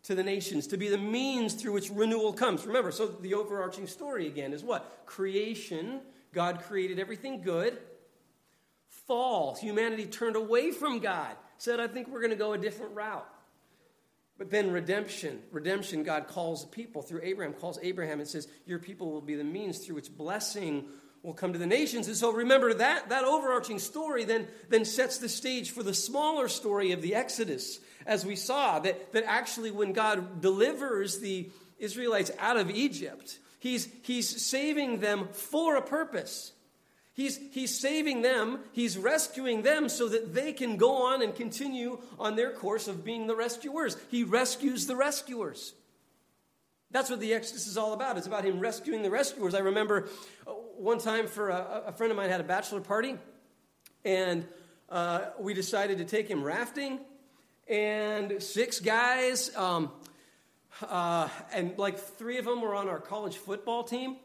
to 0.03 0.15
the 0.15 0.23
nations, 0.23 0.67
to 0.67 0.77
be 0.77 0.87
the 0.87 0.97
means 0.97 1.53
through 1.53 1.73
which 1.73 1.89
renewal 1.89 2.31
comes. 2.31 2.65
Remember, 2.65 2.91
so 2.91 3.07
the 3.07 3.33
overarching 3.33 3.87
story 3.87 4.27
again 4.27 4.53
is 4.53 4.63
what? 4.63 5.05
Creation. 5.05 6.01
God 6.33 6.61
created 6.61 6.99
everything 6.99 7.41
good 7.41 7.77
fall, 9.07 9.55
humanity 9.55 10.05
turned 10.05 10.35
away 10.35 10.71
from 10.71 10.99
God, 10.99 11.35
said, 11.57 11.79
I 11.79 11.87
think 11.87 12.07
we're 12.07 12.19
going 12.19 12.31
to 12.31 12.37
go 12.37 12.53
a 12.53 12.57
different 12.57 12.95
route. 12.95 13.27
But 14.37 14.51
then 14.51 14.71
redemption, 14.71 15.41
redemption, 15.51 16.03
God 16.03 16.27
calls 16.27 16.61
the 16.61 16.67
people 16.67 17.01
through 17.01 17.21
Abraham, 17.23 17.53
calls 17.53 17.79
Abraham 17.81 18.19
and 18.19 18.27
says, 18.27 18.47
Your 18.67 18.77
people 18.77 19.11
will 19.11 19.21
be 19.21 19.35
the 19.35 19.43
means 19.43 19.79
through 19.79 19.95
which 19.95 20.15
blessing 20.15 20.85
will 21.23 21.33
come 21.33 21.53
to 21.53 21.59
the 21.59 21.65
nations. 21.65 22.07
And 22.07 22.15
so 22.15 22.31
remember 22.31 22.73
that, 22.75 23.09
that 23.09 23.23
overarching 23.23 23.79
story 23.79 24.25
then, 24.25 24.47
then 24.69 24.85
sets 24.85 25.17
the 25.17 25.27
stage 25.27 25.71
for 25.71 25.81
the 25.81 25.93
smaller 25.93 26.47
story 26.47 26.91
of 26.91 27.01
the 27.01 27.15
Exodus, 27.15 27.79
as 28.05 28.25
we 28.25 28.35
saw, 28.35 28.77
that, 28.79 29.13
that 29.13 29.23
actually 29.25 29.71
when 29.71 29.91
God 29.91 30.39
delivers 30.39 31.17
the 31.19 31.49
Israelites 31.79 32.29
out 32.39 32.57
of 32.57 32.69
Egypt, 32.69 33.39
He's, 33.59 33.87
he's 34.03 34.45
saving 34.45 34.99
them 34.99 35.29
for 35.31 35.77
a 35.77 35.81
purpose. 35.81 36.53
He's, 37.17 37.39
he's 37.51 37.75
saving 37.75 38.21
them, 38.21 38.59
he's 38.73 38.95
rescuing 38.95 39.63
them 39.63 39.89
so 39.89 40.07
that 40.07 40.35
they 40.35 40.53
can 40.53 40.77
go 40.77 41.07
on 41.07 41.23
and 41.23 41.33
continue 41.33 41.97
on 42.19 42.35
their 42.35 42.51
course 42.51 42.87
of 42.87 43.03
being 43.03 43.25
the 43.25 43.35
rescuers. 43.35 43.97
He 44.11 44.23
rescues 44.23 44.85
the 44.85 44.95
rescuers. 44.95 45.73
That's 46.91 47.09
what 47.09 47.19
the 47.19 47.33
Exodus 47.33 47.65
is 47.65 47.75
all 47.75 47.93
about. 47.93 48.19
It's 48.19 48.27
about 48.27 48.45
him 48.45 48.59
rescuing 48.59 49.01
the 49.01 49.09
rescuers. 49.09 49.55
I 49.55 49.61
remember 49.61 50.09
uh, 50.45 50.51
one 50.51 50.99
time 50.99 51.25
for 51.25 51.49
a, 51.49 51.85
a 51.87 51.91
friend 51.91 52.11
of 52.11 52.17
mine 52.17 52.29
had 52.29 52.39
a 52.39 52.43
bachelor 52.43 52.81
party, 52.81 53.15
and 54.05 54.45
uh, 54.87 55.21
we 55.39 55.55
decided 55.55 55.97
to 55.97 56.05
take 56.05 56.27
him 56.27 56.43
rafting, 56.43 56.99
and 57.67 58.43
six 58.43 58.79
guys, 58.79 59.53
um, 59.55 59.91
uh, 60.87 61.27
and 61.51 61.75
like 61.79 61.97
three 61.97 62.37
of 62.37 62.45
them 62.45 62.61
were 62.61 62.75
on 62.75 62.87
our 62.87 62.99
college 62.99 63.37
football 63.37 63.83
team. 63.83 64.17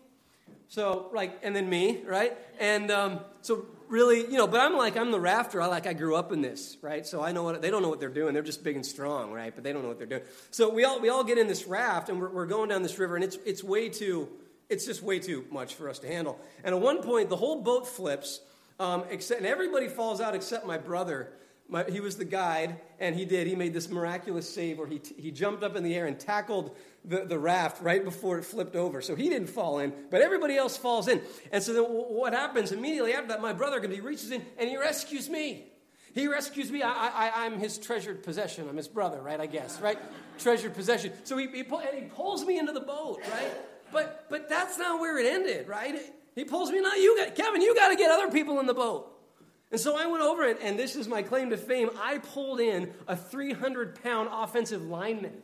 So, 0.73 1.11
like, 1.13 1.39
and 1.43 1.55
then 1.55 1.69
me, 1.69 2.01
right? 2.07 2.33
And 2.59 2.91
um, 2.91 3.21
so, 3.43 3.67
really, 3.89 4.21
you 4.21 4.39
know, 4.39 4.47
but 4.47 4.59
I'm 4.59 4.75
like, 4.75 4.97
I'm 4.97 5.11
the 5.11 5.21
rafter. 5.21 5.61
I 5.61 5.67
like, 5.67 5.87
I 5.87 5.93
grew 5.93 6.17
up 6.17 6.33
in 6.33 6.41
this, 6.41 6.79
right? 6.81 7.07
So 7.07 7.23
I 7.23 7.31
know 7.31 7.43
what 7.43 7.61
they 7.61 7.71
don't 7.71 7.83
know 7.83 7.91
what 7.91 8.01
they're 8.01 8.09
doing. 8.09 8.33
They're 8.33 8.43
just 8.43 8.65
big 8.65 8.77
and 8.77 8.87
strong, 8.87 9.33
right? 9.33 9.55
But 9.55 9.65
they 9.65 9.75
don't 9.75 9.83
know 9.83 9.89
what 9.89 9.99
they're 9.99 10.07
doing. 10.07 10.23
So 10.51 10.73
we 10.73 10.85
all 10.85 10.99
we 10.99 11.11
all 11.11 11.25
get 11.25 11.37
in 11.37 11.47
this 11.47 11.67
raft, 11.67 12.09
and 12.09 12.19
we're, 12.19 12.31
we're 12.31 12.47
going 12.47 12.71
down 12.71 12.83
this 12.83 12.99
river, 12.99 13.17
and 13.17 13.23
it's 13.23 13.37
it's 13.45 13.63
way 13.63 13.91
too 13.91 14.31
it's 14.71 14.87
just 14.87 15.03
way 15.03 15.19
too 15.19 15.45
much 15.51 15.75
for 15.75 15.91
us 15.91 15.99
to 15.99 16.07
handle. 16.07 16.41
And 16.65 16.75
at 16.75 16.81
one 16.81 17.03
point, 17.03 17.29
the 17.29 17.37
whole 17.37 17.61
boat 17.61 17.87
flips, 17.87 18.41
um, 18.81 19.05
except 19.11 19.41
and 19.41 19.47
everybody 19.47 19.89
falls 19.89 20.23
out 20.23 20.35
except 20.35 20.67
my 20.67 20.79
brother. 20.79 21.35
My, 21.73 21.85
he 21.85 22.01
was 22.01 22.17
the 22.17 22.27
guide, 22.27 22.79
and 23.01 23.17
he 23.17 23.25
did. 23.25 23.47
He 23.47 23.55
made 23.55 23.73
this 23.73 23.89
miraculous 23.89 24.47
save 24.47 24.77
where 24.77 24.87
he, 24.87 24.99
t- 24.99 25.15
he 25.17 25.31
jumped 25.31 25.63
up 25.63 25.75
in 25.75 25.83
the 25.83 25.95
air 25.95 26.05
and 26.05 26.21
tackled 26.21 26.77
the, 27.03 27.25
the 27.25 27.39
raft 27.39 27.83
right 27.83 28.05
before 28.05 28.37
it 28.37 28.45
flipped 28.45 28.77
over. 28.77 29.01
So 29.01 29.15
he 29.17 29.31
didn't 29.31 29.49
fall 29.49 29.79
in, 29.79 29.95
but 30.11 30.21
everybody 30.21 30.55
else 30.55 30.77
falls 30.77 31.09
in. 31.09 31.23
And 31.51 31.63
so 31.63 31.73
then 31.73 31.85
what 31.85 32.35
happens 32.35 32.73
immediately 32.73 33.15
after 33.15 33.29
that, 33.29 33.41
my 33.41 33.55
brother, 33.55 33.81
he 33.89 34.03
reaches 34.03 34.31
in 34.31 34.45
and 34.59 34.69
he 34.69 34.77
rescues 34.77 35.31
me. 35.31 35.73
He 36.15 36.29
rescues 36.29 36.71
me. 36.71 36.83
I, 36.83 36.91
I 36.91 37.47
I'm 37.47 37.59
his 37.59 37.79
treasured 37.79 38.23
possession. 38.23 38.69
I'm 38.69 38.77
his 38.77 38.87
brother, 38.87 39.23
right? 39.23 39.41
I 39.41 39.47
guess, 39.47 39.81
right? 39.81 39.99
treasured 40.39 40.75
possession. 40.75 41.15
So 41.25 41.39
he, 41.39 41.47
he, 41.47 41.61
and 41.61 41.95
he 41.95 42.03
pulls 42.03 42.45
me 42.45 42.59
into 42.59 42.73
the 42.73 42.81
boat, 42.81 43.21
right? 43.31 43.51
But, 43.91 44.27
but 44.29 44.47
that's 44.47 44.77
not 44.77 45.01
where 45.01 45.19
it 45.19 45.25
ended, 45.25 45.69
right? 45.69 45.99
He 46.35 46.45
pulls 46.45 46.71
me, 46.71 46.83
now 46.83 46.95
you 46.97 47.17
got, 47.17 47.35
Kevin, 47.35 47.63
you 47.63 47.75
got 47.75 47.89
to 47.89 47.97
get 47.97 48.11
other 48.11 48.31
people 48.31 48.61
in 48.61 48.67
the 48.67 48.75
boat. 48.75 49.09
And 49.73 49.81
so 49.81 49.97
I 49.97 50.07
went 50.07 50.23
over 50.23 50.45
it, 50.45 50.59
and 50.63 50.79
this 50.79 50.97
is 50.97 51.09
my 51.09 51.23
claim 51.23 51.49
to 51.51 51.57
fame. 51.57 51.89
I 51.99 52.19
pulled 52.19 52.61
in 52.61 52.93
a 53.09 53.17
300 53.17 54.03
pound 54.03 54.29
offensive 54.31 54.85
lineman. 54.85 55.43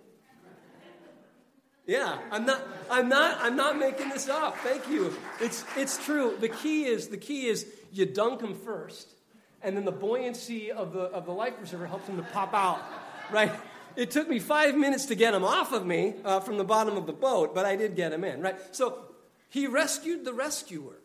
Yeah, 1.87 2.19
I'm 2.31 2.45
not, 2.45 2.63
I'm 2.91 3.09
not, 3.09 3.39
I'm 3.41 3.57
not 3.57 3.79
making 3.79 4.11
this 4.11 4.29
up. 4.29 4.59
Thank 4.59 4.91
you. 4.91 5.17
It's, 5.41 5.65
it's 5.75 5.97
true. 6.05 6.37
The 6.39 6.51
key 6.51 6.85
is, 6.85 7.09
the 7.09 7.17
key 7.17 7.47
is 7.47 7.67
you 7.91 8.05
dunk 8.05 8.41
them 8.41 8.55
first, 8.55 9.09
and 9.63 9.75
then 9.75 9.87
the 9.87 9.93
buoyancy 9.93 10.71
of 10.71 10.93
the, 10.93 11.01
of 11.01 11.25
the 11.25 11.33
life 11.33 11.57
preserver 11.57 11.87
helps 11.87 12.07
them 12.07 12.19
to 12.19 12.23
pop 12.25 12.53
out, 12.53 12.83
right? 13.33 13.51
It 13.97 14.11
took 14.11 14.29
me 14.29 14.39
five 14.39 14.77
minutes 14.77 15.07
to 15.07 15.15
get 15.15 15.33
him 15.33 15.43
off 15.43 15.73
of 15.73 15.87
me 15.87 16.17
uh, 16.27 16.41
from 16.41 16.59
the 16.59 16.65
bottom 16.65 16.99
of 16.99 17.07
the 17.07 17.15
boat, 17.15 17.55
but 17.55 17.65
I 17.65 17.77
did 17.77 17.97
get 17.97 18.13
him 18.13 18.23
in, 18.23 18.43
right? 18.43 18.57
So 18.73 19.07
he 19.49 19.67
rescued 19.67 20.27
the 20.27 20.35
rescuer. 20.35 21.01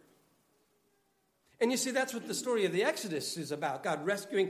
And 1.64 1.72
you 1.72 1.78
see, 1.78 1.92
that's 1.92 2.14
what 2.14 2.28
the 2.28 2.34
story 2.34 2.66
of 2.66 2.74
the 2.74 2.84
Exodus 2.84 3.38
is 3.38 3.54
about 3.54 3.84
God 3.84 4.06
rescuing, 4.06 4.50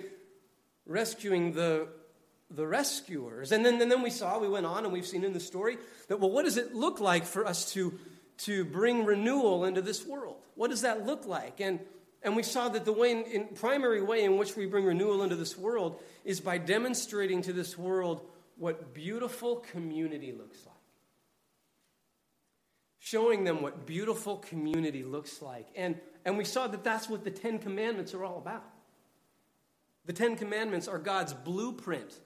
rescuing 0.87 1.53
the, 1.53 1.87
the 2.49 2.65
rescuers. 2.65 3.51
And 3.51 3.63
then, 3.63 3.79
and 3.79 3.91
then 3.91 4.01
we 4.01 4.09
saw, 4.09 4.39
we 4.39 4.49
went 4.49 4.65
on, 4.65 4.83
and 4.83 4.91
we've 4.91 5.05
seen 5.05 5.23
in 5.23 5.31
the 5.31 5.39
story 5.39 5.77
that, 6.07 6.19
well, 6.19 6.31
what 6.31 6.45
does 6.45 6.57
it 6.57 6.73
look 6.73 6.99
like 6.99 7.25
for 7.25 7.45
us 7.45 7.71
to, 7.73 7.99
to 8.39 8.65
bring 8.65 9.05
renewal 9.05 9.63
into 9.65 9.79
this 9.79 10.03
world? 10.03 10.37
What 10.55 10.71
does 10.71 10.81
that 10.81 11.05
look 11.05 11.27
like? 11.27 11.61
And, 11.61 11.81
and 12.23 12.35
we 12.35 12.41
saw 12.41 12.69
that 12.69 12.83
the 12.83 12.91
way, 12.91 13.11
in, 13.11 13.25
in 13.25 13.47
primary 13.49 14.01
way 14.01 14.23
in 14.23 14.37
which 14.37 14.57
we 14.57 14.65
bring 14.65 14.83
renewal 14.83 15.21
into 15.21 15.35
this 15.35 15.55
world 15.55 16.01
is 16.25 16.39
by 16.41 16.57
demonstrating 16.57 17.43
to 17.43 17.53
this 17.53 17.77
world 17.77 18.25
what 18.57 18.95
beautiful 18.95 19.57
community 19.57 20.31
looks 20.31 20.65
like 20.65 20.72
showing 23.13 23.43
them 23.43 23.61
what 23.61 23.85
beautiful 23.85 24.37
community 24.37 25.03
looks 25.03 25.39
like. 25.39 25.67
And, 25.75 25.99
and 26.25 26.35
we 26.35 26.45
saw 26.45 26.65
that 26.65 26.83
that's 26.83 27.07
what 27.07 27.23
the 27.23 27.29
Ten 27.29 27.59
Commandments 27.59 28.15
are 28.15 28.25
all 28.25 28.39
about. 28.39 28.65
The 30.05 30.13
Ten 30.13 30.35
Commandments 30.35 30.87
are 30.87 30.97
God's 30.97 31.31
blueprint 31.31 32.19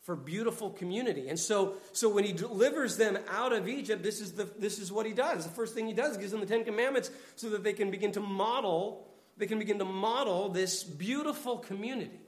for 0.00 0.16
beautiful 0.16 0.70
community. 0.70 1.28
And 1.28 1.38
so, 1.38 1.74
so 1.92 2.08
when 2.08 2.24
he 2.24 2.32
delivers 2.32 2.96
them 2.96 3.18
out 3.28 3.52
of 3.52 3.68
Egypt, 3.68 4.02
this 4.02 4.22
is, 4.22 4.32
the, 4.32 4.48
this 4.58 4.78
is 4.78 4.90
what 4.90 5.04
he 5.04 5.12
does. 5.12 5.44
The 5.44 5.52
first 5.52 5.74
thing 5.74 5.86
he 5.86 5.92
does, 5.92 6.14
he 6.14 6.20
gives 6.20 6.32
them 6.32 6.40
the 6.40 6.46
Ten 6.46 6.64
Commandments 6.64 7.10
so 7.36 7.50
that 7.50 7.62
they 7.62 7.74
can 7.74 7.90
begin 7.90 8.12
to 8.12 8.20
model, 8.20 9.06
they 9.36 9.46
can 9.46 9.58
begin 9.58 9.78
to 9.78 9.84
model 9.84 10.48
this 10.48 10.84
beautiful 10.84 11.58
community. 11.58 12.18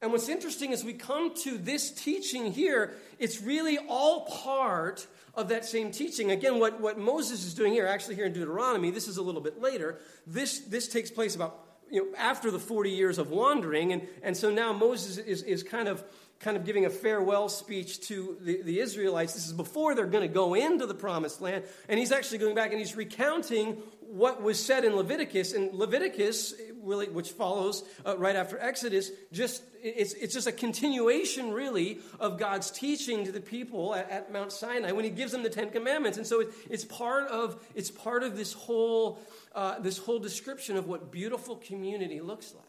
And 0.00 0.12
what's 0.12 0.28
interesting 0.28 0.72
is 0.72 0.84
we 0.84 0.92
come 0.92 1.34
to 1.42 1.58
this 1.58 1.90
teaching 1.90 2.52
here, 2.52 2.94
it's 3.18 3.42
really 3.42 3.78
all 3.88 4.26
part 4.26 5.06
of 5.34 5.48
that 5.48 5.64
same 5.64 5.90
teaching. 5.90 6.30
Again, 6.30 6.60
what, 6.60 6.80
what 6.80 6.98
Moses 6.98 7.44
is 7.44 7.54
doing 7.54 7.72
here, 7.72 7.86
actually 7.86 8.14
here 8.14 8.26
in 8.26 8.32
Deuteronomy, 8.32 8.90
this 8.90 9.08
is 9.08 9.16
a 9.16 9.22
little 9.22 9.40
bit 9.40 9.60
later. 9.60 9.98
This, 10.26 10.60
this 10.60 10.88
takes 10.88 11.10
place 11.10 11.34
about 11.34 11.64
you 11.90 12.04
know, 12.04 12.16
after 12.16 12.50
the 12.50 12.58
40 12.58 12.90
years 12.90 13.18
of 13.18 13.30
wandering. 13.30 13.92
And, 13.92 14.06
and 14.22 14.36
so 14.36 14.50
now 14.50 14.72
Moses 14.72 15.18
is, 15.18 15.42
is 15.42 15.62
kind, 15.64 15.88
of, 15.88 16.04
kind 16.40 16.56
of 16.56 16.64
giving 16.64 16.86
a 16.86 16.90
farewell 16.90 17.48
speech 17.48 18.00
to 18.08 18.36
the, 18.40 18.62
the 18.62 18.80
Israelites. 18.80 19.34
This 19.34 19.46
is 19.46 19.52
before 19.52 19.94
they're 19.94 20.06
going 20.06 20.26
to 20.26 20.32
go 20.32 20.54
into 20.54 20.86
the 20.86 20.94
promised 20.94 21.40
land. 21.40 21.64
And 21.88 21.98
he's 21.98 22.12
actually 22.12 22.38
going 22.38 22.54
back 22.54 22.70
and 22.70 22.78
he's 22.78 22.96
recounting 22.96 23.82
what 24.00 24.40
was 24.40 24.64
said 24.64 24.84
in 24.84 24.94
Leviticus. 24.94 25.52
And 25.52 25.74
Leviticus, 25.74 26.54
really, 26.82 27.08
which 27.08 27.30
follows 27.32 27.82
uh, 28.06 28.16
right 28.16 28.36
after 28.36 28.58
Exodus, 28.58 29.10
just 29.32 29.62
it's, 29.82 30.12
it's 30.14 30.34
just 30.34 30.46
a 30.46 30.52
continuation, 30.52 31.52
really, 31.52 32.00
of 32.18 32.38
God's 32.38 32.70
teaching 32.70 33.24
to 33.24 33.32
the 33.32 33.40
people 33.40 33.94
at, 33.94 34.10
at 34.10 34.32
Mount 34.32 34.52
Sinai 34.52 34.92
when 34.92 35.04
He 35.04 35.10
gives 35.10 35.32
them 35.32 35.42
the 35.42 35.50
Ten 35.50 35.70
Commandments. 35.70 36.18
And 36.18 36.26
so 36.26 36.40
it, 36.40 36.48
it's 36.70 36.84
part 36.84 37.28
of 37.28 37.62
it's 37.74 37.90
part 37.90 38.22
of 38.22 38.36
this 38.36 38.52
whole 38.52 39.18
uh, 39.54 39.78
this 39.80 39.98
whole 39.98 40.18
description 40.18 40.76
of 40.76 40.86
what 40.86 41.10
beautiful 41.10 41.56
community 41.56 42.20
looks 42.20 42.54
like. 42.54 42.67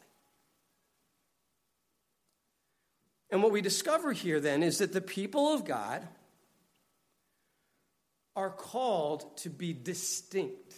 And 3.30 3.42
what 3.42 3.52
we 3.52 3.60
discover 3.60 4.12
here 4.12 4.40
then 4.40 4.62
is 4.62 4.78
that 4.78 4.92
the 4.92 5.00
people 5.00 5.52
of 5.52 5.64
God 5.64 6.06
are 8.34 8.50
called 8.50 9.36
to 9.38 9.50
be 9.50 9.72
distinct 9.72 10.74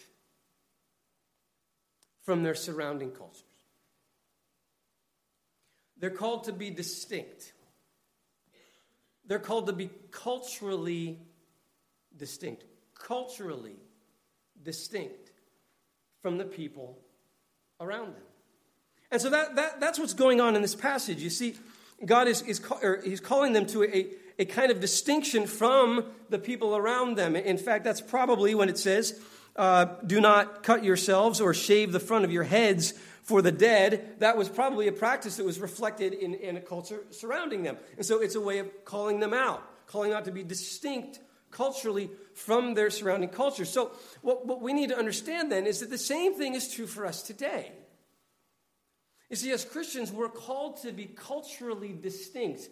from 2.25 2.43
their 2.43 2.55
surrounding 2.55 3.11
cultures. 3.11 3.43
They're 5.99 6.11
called 6.11 6.45
to 6.45 6.53
be 6.53 6.71
distinct. 6.71 7.53
They're 9.27 9.39
called 9.39 9.67
to 9.67 9.73
be 9.73 9.91
culturally 10.11 11.21
distinct. 12.17 12.65
Culturally 12.95 13.77
distinct 14.63 15.31
from 16.21 16.39
the 16.39 16.45
people 16.45 16.99
around 17.81 18.15
them. 18.15 18.23
And 19.11 19.21
so 19.21 19.31
that, 19.31 19.57
that, 19.57 19.81
that's 19.81 19.99
what's 19.99 20.15
going 20.15 20.41
on 20.41 20.57
in 20.57 20.63
this 20.63 20.75
passage. 20.75 21.21
You 21.21 21.31
see, 21.31 21.55
God 22.05 22.29
is, 22.29 22.43
is 22.43 22.61
he's 23.05 23.21
calling 23.21 23.53
them 23.53 23.67
to 23.67 23.85
a, 23.85 24.07
a 24.39 24.45
kind 24.45 24.71
of 24.71 24.81
distinction 24.81 25.47
from 25.47 26.05
the 26.31 26.39
people 26.39 26.77
around 26.77 27.17
them. 27.17 27.37
In 27.37 27.59
fact, 27.59 27.85
that's 27.85 28.01
probably 28.01 28.55
when 28.55 28.69
it 28.69 28.79
says, 28.79 29.21
uh, 29.57 29.85
do 30.07 30.21
not 30.21 30.63
cut 30.63 30.85
yourselves 30.85 31.41
or 31.41 31.55
shave 31.55 31.93
the 31.93 32.01
front 32.01 32.25
of 32.25 32.33
your 32.33 32.45
heads 32.45 32.95
for 33.23 33.43
the 33.43 33.53
dead. 33.53 34.17
That 34.19 34.37
was 34.37 34.49
probably 34.49 34.89
a 34.89 34.93
practice 34.93 35.37
that 35.37 35.45
was 35.45 35.61
reflected 35.61 36.13
in, 36.13 36.35
in 36.35 36.57
a 36.57 36.61
culture 36.61 37.05
surrounding 37.11 37.63
them. 37.63 37.77
And 37.97 38.05
so 38.05 38.21
it's 38.21 38.35
a 38.35 38.41
way 38.41 38.59
of 38.59 38.85
calling 38.85 39.21
them 39.21 39.35
out, 39.35 39.63
calling 39.87 40.13
out 40.13 40.25
to 40.25 40.33
be 40.33 40.43
distinct 40.43 41.21
culturally 41.51 42.11
from 42.35 42.75
their 42.75 42.91
surrounding 42.91 43.29
culture. 43.29 43.67
So, 43.67 43.93
what, 44.23 44.47
what 44.47 44.63
we 44.63 44.73
need 44.73 44.89
to 44.89 44.99
understand 44.99 45.53
then 45.53 45.67
is 45.67 45.81
that 45.81 45.91
the 45.91 45.99
same 45.99 46.35
thing 46.35 46.55
is 46.55 46.73
true 46.73 46.87
for 46.87 47.07
us 47.07 47.23
today. 47.23 47.73
You 49.33 49.37
see, 49.37 49.51
as 49.51 49.65
Christians, 49.65 50.13
we're 50.13 50.29
called 50.29 50.83
to 50.83 50.93
be 50.93 51.07
culturally 51.07 51.95
distinct. 51.99 52.69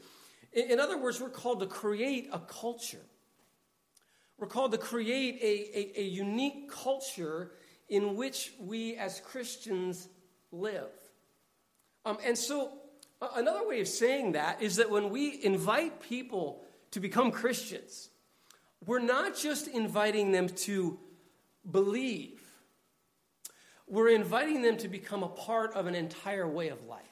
In, 0.52 0.78
other 0.78 0.98
words, 0.98 1.18
we're 1.18 1.30
called 1.30 1.60
to 1.60 1.66
create 1.66 2.28
a 2.34 2.38
culture. 2.38 3.00
We're 4.36 4.46
called 4.46 4.72
to 4.72 4.78
create 4.78 5.38
a, 5.40 5.78
a, 5.78 6.00
a 6.02 6.04
unique 6.04 6.70
culture 6.70 7.52
in 7.88 8.14
which 8.14 8.52
we 8.60 8.94
as 8.96 9.20
Christians 9.20 10.08
live. 10.52 10.90
Um, 12.04 12.18
and 12.22 12.36
so, 12.36 12.72
another 13.34 13.66
way 13.66 13.80
of 13.80 13.88
saying 13.88 14.32
that 14.32 14.60
is 14.60 14.76
that 14.76 14.90
when 14.90 15.08
we 15.08 15.42
invite 15.42 16.02
people 16.02 16.62
to 16.90 17.00
become 17.00 17.30
Christians, 17.30 18.10
we're 18.84 18.98
not 18.98 19.34
just 19.34 19.66
inviting 19.66 20.30
them 20.30 20.46
to 20.50 20.98
believe, 21.70 22.39
we're 23.90 24.08
inviting 24.08 24.62
them 24.62 24.76
to 24.78 24.88
become 24.88 25.24
a 25.24 25.28
part 25.28 25.74
of 25.74 25.86
an 25.86 25.96
entire 25.96 26.46
way 26.48 26.68
of 26.68 26.86
life. 26.86 27.04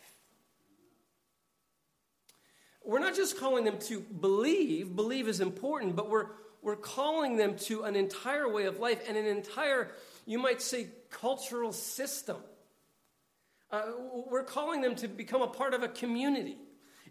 We're 2.85 3.01
not 3.01 3.17
just 3.17 3.39
calling 3.39 3.65
them 3.65 3.79
to 3.81 4.01
believe, 4.01 4.95
believe 4.95 5.29
is 5.29 5.41
important, 5.41 5.97
but 5.97 6.09
we're, 6.09 6.29
we're 6.63 6.77
calling 6.77 7.37
them 7.37 7.57
to 7.57 7.83
an 7.83 7.97
entire 7.97 8.49
way 8.49 8.65
of 8.65 8.79
life 8.79 9.03
and 9.09 9.17
an 9.17 9.27
entire, 9.27 9.91
you 10.25 10.39
might 10.39 10.63
say, 10.63 10.87
cultural 11.11 11.73
system. 11.73 12.37
Uh, 13.71 13.83
we're 14.31 14.45
calling 14.45 14.81
them 14.81 14.95
to 14.95 15.09
become 15.09 15.43
a 15.43 15.49
part 15.49 15.75
of 15.75 15.83
a 15.83 15.89
community. 15.89 16.57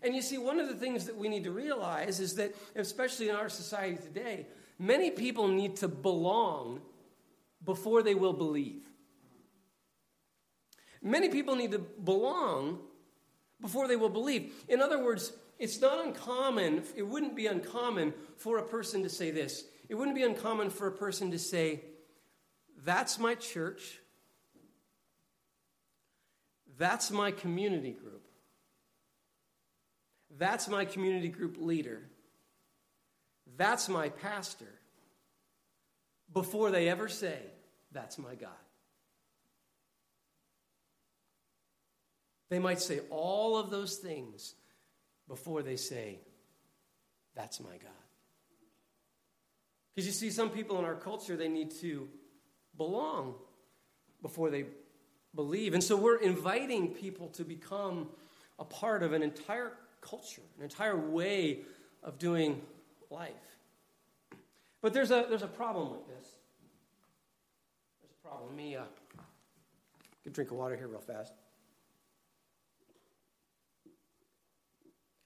And 0.02 0.16
you 0.16 0.22
see, 0.22 0.38
one 0.38 0.60
of 0.60 0.70
the 0.70 0.76
things 0.76 1.06
that 1.06 1.18
we 1.18 1.28
need 1.28 1.44
to 1.44 1.52
realize 1.52 2.20
is 2.20 2.36
that, 2.36 2.56
especially 2.76 3.30
in 3.30 3.36
our 3.36 3.50
society 3.50 3.98
today, 3.98 4.48
many 4.80 5.12
people 5.12 5.50
need 5.50 5.76
to 5.78 5.88
belong 5.88 6.82
before 7.64 8.02
they 8.02 8.16
will 8.16 8.34
believe. 8.34 8.84
Many 11.02 11.30
people 11.30 11.56
need 11.56 11.72
to 11.72 11.80
belong 11.80 12.80
before 13.62 13.88
they 13.88 13.96
will 13.96 14.10
believe. 14.10 14.54
In 14.68 14.82
other 14.82 15.04
words, 15.04 15.34
it's 15.60 15.82
not 15.82 16.06
uncommon, 16.06 16.84
it 16.96 17.04
wouldn't 17.04 17.36
be 17.36 17.48
uncommon 17.48 18.14
for 18.38 18.60
a 18.60 18.64
person 18.64 19.04
to 19.04 19.10
say 19.10 19.32
this. 19.32 19.64
It 19.90 19.96
wouldn't 19.96 20.16
be 20.16 20.24
uncommon 20.24 20.70
for 20.70 20.88
a 20.88 20.92
person 20.92 21.32
to 21.32 21.40
say, 21.40 21.82
That's 22.86 23.18
my 23.18 23.36
church. 23.36 24.00
That's 26.78 27.10
my 27.10 27.32
community 27.32 27.92
group. 27.92 28.28
That's 30.38 30.68
my 30.68 30.86
community 30.86 31.30
group 31.30 31.58
leader. 31.60 32.02
That's 33.56 33.90
my 33.90 34.10
pastor. 34.10 34.72
Before 36.32 36.70
they 36.70 36.90
ever 36.90 37.08
say, 37.08 37.40
That's 37.92 38.20
my 38.20 38.36
God. 38.36 38.50
They 42.50 42.60
might 42.60 42.80
say 42.80 43.02
all 43.10 43.58
of 43.58 43.70
those 43.70 43.98
things 43.98 44.56
before 45.28 45.62
they 45.62 45.76
say, 45.76 46.20
That's 47.36 47.60
my 47.60 47.78
God. 47.78 47.92
Because 49.94 50.08
you 50.08 50.14
see, 50.14 50.30
some 50.30 50.50
people 50.50 50.78
in 50.78 50.86
our 50.86 50.96
culture, 50.96 51.36
they 51.36 51.48
need 51.48 51.72
to 51.82 52.08
belong 52.78 53.34
before 54.22 54.50
they 54.50 54.66
believe. 55.36 55.74
And 55.74 55.84
so 55.84 55.98
we're 55.98 56.20
inviting 56.20 56.90
people 56.94 57.30
to 57.30 57.44
become 57.44 58.10
a 58.60 58.66
part 58.66 59.02
of 59.02 59.14
an 59.14 59.24
entire 59.24 59.74
culture, 60.02 60.44
an 60.58 60.64
entire 60.64 60.96
way 60.96 61.62
of 62.04 62.20
doing 62.20 62.62
life. 63.10 63.32
But 64.82 64.94
there's 64.94 65.12
a, 65.12 65.26
there's 65.28 65.44
a 65.44 65.48
problem 65.48 65.92
with 65.92 66.08
this. 66.08 66.28
There's 68.02 68.12
a 68.12 68.28
problem. 68.28 68.50
Let 68.50 68.58
me 68.58 68.76
uh, 68.76 68.84
get 70.24 70.32
a 70.32 70.34
drink 70.34 70.52
of 70.52 70.58
water 70.58 70.76
here 70.76 70.88
real 70.88 71.02
fast. 71.02 71.34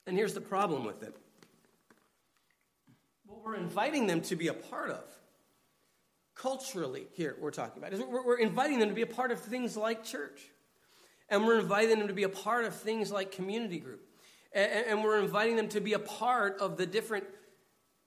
And 0.08 0.18
here's 0.18 0.34
the 0.34 0.42
problem 0.42 0.84
with 0.84 1.04
it 1.04 1.16
what 3.26 3.44
we're 3.46 3.56
inviting 3.56 4.08
them 4.08 4.22
to 4.22 4.36
be 4.36 4.48
a 4.48 4.54
part 4.54 4.90
of, 4.90 5.04
culturally, 6.36 7.08
here 7.14 7.36
we're 7.40 7.52
talking 7.52 7.82
about, 7.82 7.94
is 7.94 8.02
we're, 8.02 8.38
inviting 8.38 8.80
them 8.80 8.90
to 8.90 8.96
be 8.96 9.04
a 9.04 9.08
part 9.08 9.32
of 9.32 9.40
things 9.40 9.78
like 9.78 10.04
church. 10.04 10.42
And 11.30 11.46
we're 11.46 11.60
inviting 11.60 11.98
them 11.98 12.10
to 12.10 12.14
be 12.14 12.24
a 12.24 12.30
part 12.30 12.66
of 12.66 12.76
things 12.76 13.10
like 13.10 13.32
community 13.32 13.80
group. 13.80 14.02
And 14.54 15.02
we're 15.02 15.20
inviting 15.20 15.56
them 15.56 15.70
to 15.70 15.80
be 15.80 15.94
a 15.94 16.00
part 16.00 16.60
of 16.60 16.76
the 16.76 16.86
different 16.86 17.24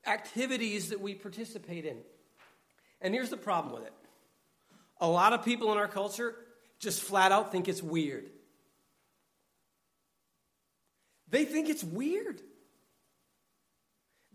activities 0.07 0.91
that 0.91 1.01
we 1.01 1.15
participate 1.15 1.87
in. 1.87 1.97
And 3.01 3.15
here's 3.15 3.31
the 3.31 3.39
problem 3.39 3.75
with 3.75 3.85
it 3.85 3.93
a 5.01 5.09
lot 5.09 5.33
of 5.33 5.45
people 5.45 5.73
in 5.73 5.79
our 5.79 5.89
culture 5.89 6.35
just 6.79 7.03
flat 7.03 7.33
out 7.33 7.51
think 7.51 7.69
it's 7.69 7.83
weird. 7.83 8.27
They 11.28 11.45
think 11.45 11.69
it's 11.69 11.85
weird. 11.85 12.40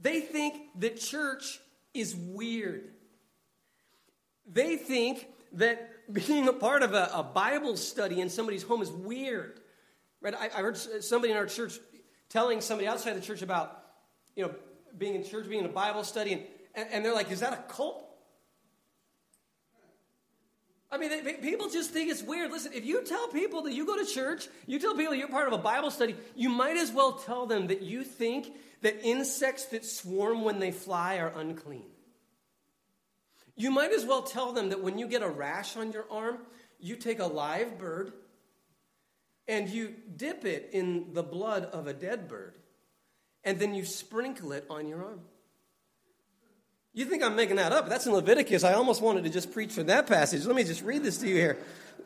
They 0.02 0.22
think 0.22 0.56
that 0.80 1.00
church 1.00 1.60
is 1.94 2.16
weird. 2.16 2.92
They 4.46 4.78
think 4.78 5.28
that 5.54 5.92
being 6.12 6.48
a 6.48 6.54
part 6.54 6.84
of 6.84 6.94
a, 6.94 7.10
a 7.14 7.24
Bible 7.24 7.78
study 7.78 8.22
in 8.22 8.30
somebody's 8.30 8.64
home 8.64 8.82
is 8.82 8.92
weird. 8.92 9.60
Right? 10.22 10.34
I, 10.34 10.46
I 10.46 10.62
heard 10.62 10.78
somebody 10.78 11.32
in 11.32 11.38
our 11.38 11.46
church 11.46 11.80
telling 12.30 12.62
somebody 12.62 12.88
outside 12.88 13.14
the 13.14 13.22
church 13.22 13.42
about, 13.42 13.84
you 14.36 14.46
know, 14.46 14.54
being 14.98 15.16
in 15.16 15.24
church, 15.24 15.48
being 15.48 15.64
in 15.64 15.70
a 15.70 15.74
Bible 15.74 16.04
study, 16.04 16.34
and, 16.34 16.88
and 16.92 17.06
they're 17.06 17.14
like, 17.14 17.32
is 17.32 17.40
that 17.42 17.54
a 17.54 17.74
cult? 17.74 18.09
I 20.92 20.98
mean, 20.98 21.38
people 21.42 21.70
just 21.70 21.92
think 21.92 22.10
it's 22.10 22.24
weird. 22.24 22.52
Listen, 22.52 22.74
if 22.74 22.84
you 22.84 23.04
tell 23.04 23.28
people 23.28 23.62
that 23.64 23.74
you 23.74 23.86
go 23.86 23.96
to 23.96 24.06
church, 24.06 24.48
you 24.66 24.80
tell 24.80 24.96
people 24.96 25.14
you're 25.14 25.28
part 25.28 25.48
of 25.48 25.54
a 25.54 25.62
Bible 25.62 25.92
study, 25.92 26.16
you 26.36 26.50
might 26.50 26.78
as 26.78 26.92
well 26.92 27.14
tell 27.14 27.46
them 27.46 27.68
that 27.68 27.84
you 27.84 28.04
think 28.04 28.54
that 28.82 29.04
insects 29.04 29.66
that 29.66 29.86
swarm 29.86 30.44
when 30.44 30.60
they 30.60 30.72
fly 30.72 31.18
are 31.18 31.32
unclean. 31.36 31.86
You 33.56 33.70
might 33.70 33.92
as 33.92 34.06
well 34.06 34.24
tell 34.24 34.52
them 34.52 34.70
that 34.70 34.82
when 34.82 34.98
you 34.98 35.08
get 35.08 35.22
a 35.22 35.30
rash 35.30 35.78
on 35.78 35.92
your 35.92 36.06
arm, 36.10 36.40
you 36.80 36.96
take 36.96 37.20
a 37.20 37.26
live 37.26 37.78
bird 37.78 38.14
and 39.48 39.68
you 39.70 39.94
dip 40.16 40.46
it 40.46 40.70
in 40.74 41.14
the 41.14 41.24
blood 41.24 41.66
of 41.66 41.86
a 41.86 41.94
dead 41.94 42.28
bird, 42.28 42.54
and 43.44 43.60
then 43.60 43.74
you 43.74 43.84
sprinkle 43.84 44.54
it 44.54 44.66
on 44.70 44.88
your 44.88 45.04
arm. 45.04 45.22
You 46.94 47.06
think 47.06 47.24
I'm 47.24 47.36
making 47.36 47.58
that 47.58 47.72
up? 47.72 47.88
That's 47.88 48.08
in 48.08 48.14
Leviticus. 48.14 48.64
I 48.64 48.74
almost 48.74 49.02
wanted 49.02 49.24
to 49.24 49.30
just 49.30 49.52
preach 49.52 49.72
from 49.72 49.86
that 49.88 50.08
passage. 50.08 50.46
Let 50.46 50.56
me 50.56 50.64
just 50.64 50.82
read 50.82 51.04
this 51.04 51.18
to 51.20 51.28
you 51.28 51.36
here. 51.36 51.58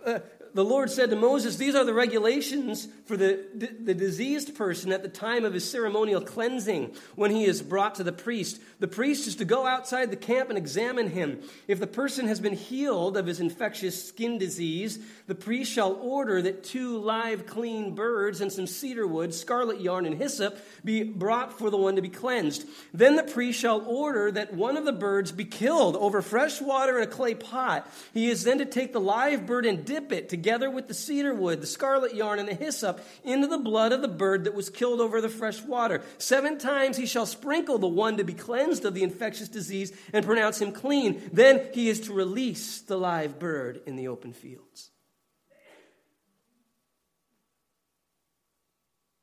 Uh, 0.06 0.20
the 0.54 0.64
Lord 0.64 0.92
said 0.92 1.10
to 1.10 1.16
Moses, 1.16 1.58
These 1.58 1.74
are 1.74 1.84
the 1.84 1.94
regulations 1.94 2.88
for 3.06 3.18
the, 3.18 3.46
the 3.56 3.94
diseased 3.94 4.56
person 4.56 4.92
at 4.92 5.02
the 5.02 5.10
time 5.10 5.46
of 5.46 5.54
his 5.54 5.70
ceremonial 5.70 6.22
cleansing 6.22 6.94
when 7.16 7.32
he 7.32 7.46
is 7.46 7.62
brought 7.62 7.96
to 7.96 8.04
the 8.04 8.12
priest. 8.12 8.62
The 8.80 8.88
priest 8.88 9.28
is 9.28 9.36
to 9.38 9.46
go 9.46 9.66
outside 9.66 10.12
the 10.12 10.16
camp 10.16 10.50
and 10.50 10.58
examine 10.58 11.10
him. 11.10 11.42
If 11.68 11.80
the 11.80 11.88
person 11.88 12.28
has 12.28 12.40
been 12.40 12.54
healed 12.54 13.18
of 13.18 13.26
his 13.26 13.40
infectious 13.40 14.08
skin 14.08 14.38
disease, 14.38 15.00
the 15.26 15.36
priest 15.36 15.72
shall 15.72 15.94
order 15.94 16.42
that 16.44 16.64
two 16.64 17.00
live 17.00 17.48
clean 17.48 17.96
birds 17.96 18.40
and 18.40 18.52
some 18.52 18.68
cedar 18.68 19.08
wood, 19.08 19.34
scarlet 19.34 19.82
yarn, 19.82 20.06
and 20.06 20.18
hyssop 20.18 20.58
be 20.86 21.04
brought 21.04 21.58
for 21.58 21.72
the 21.72 21.78
one 21.78 21.96
to 21.96 22.02
be 22.02 22.10
cleansed. 22.10 22.68
Then 22.94 23.16
the 23.16 23.24
priest 23.24 23.60
shall 23.60 23.82
order 23.82 24.32
that 24.32 24.54
one 24.54 24.78
of 24.78 24.86
the 24.86 24.94
birds 24.94 25.32
be 25.32 25.46
killed 25.46 25.96
over 25.98 26.22
fresh 26.22 26.62
water 26.62 26.98
in 26.98 27.04
a 27.04 27.12
clay 27.12 27.34
pot. 27.34 27.90
He 28.14 28.30
is 28.30 28.44
then 28.44 28.60
to 28.60 28.66
take 28.66 28.94
the 28.94 29.02
live 29.02 29.48
bird 29.48 29.66
and 29.66 29.84
dip 29.84 30.12
it 30.12 30.30
to 30.30 30.43
together 30.44 30.70
with 30.70 30.90
the 30.90 30.94
cedar 30.94 31.34
wood, 31.34 31.62
the 31.62 31.68
scarlet 31.68 32.14
yarn, 32.14 32.38
and 32.38 32.50
the 32.50 32.54
hyssop 32.54 33.00
into 33.24 33.48
the 33.48 33.58
blood 33.58 33.94
of 33.94 34.02
the 34.02 34.10
bird 34.10 34.44
that 34.44 34.54
was 34.54 34.70
killed 34.70 35.00
over 35.00 35.22
the 35.22 35.30
fresh 35.30 35.62
water. 35.62 36.02
Seven 36.18 36.58
times 36.58 36.98
he 36.98 37.06
shall 37.06 37.26
sprinkle 37.26 37.78
the 37.78 37.88
one 37.88 38.18
to 38.18 38.26
be 38.26 38.34
cleansed 38.34 38.84
of 38.84 38.94
the 38.94 39.04
infectious 39.04 39.48
disease 39.48 39.94
and 40.12 40.26
pronounce 40.26 40.62
him 40.62 40.74
clean. 40.74 41.30
Then 41.32 41.66
he 41.74 41.88
is 41.88 42.02
to 42.02 42.14
release 42.14 42.82
the 42.82 42.98
live 42.98 43.40
bird 43.40 43.80
in 43.86 43.96
the 43.96 44.10
open 44.10 44.34
fields. 44.34 44.92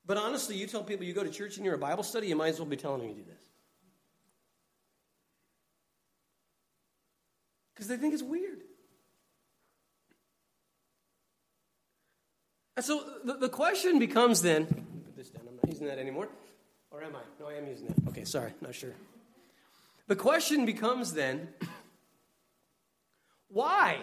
But 0.07 0.17
honestly, 0.17 0.57
you 0.57 0.67
tell 0.67 0.83
people 0.83 1.05
you 1.05 1.13
go 1.13 1.23
to 1.23 1.31
church 1.31 1.59
and 1.59 1.67
you're 1.67 1.75
a 1.75 1.79
Bible 1.79 2.03
study, 2.03 2.29
you 2.29 2.37
might 2.37 2.49
as 2.49 2.59
well 2.59 2.67
be 2.67 2.77
telling 2.77 3.01
them 3.01 3.11
you 3.11 3.15
do 3.15 3.25
this. 3.25 3.37
Because 7.75 7.89
they 7.89 7.99
think 7.99 8.15
it's 8.15 8.23
weird. 8.23 8.63
So 12.81 13.05
the, 13.25 13.35
the 13.35 13.49
question 13.49 13.99
becomes 13.99 14.43
then 14.43 14.67
put 14.67 15.17
this 15.17 15.31
down, 15.31 15.45
I'm 15.49 15.57
not 15.57 15.69
using 15.69 15.87
that 15.87 15.99
anymore. 15.99 16.29
Or 16.91 17.03
am 17.03 17.15
I? 17.15 17.21
No, 17.39 17.49
I 17.49 17.55
am 17.55 17.67
using 17.67 17.87
that. 17.87 18.09
Okay, 18.09 18.25
sorry, 18.25 18.53
not 18.61 18.75
sure. 18.75 18.95
The 20.09 20.17
question 20.17 20.67
becomes 20.67 21.13
then 21.13 21.49
why? 23.49 23.99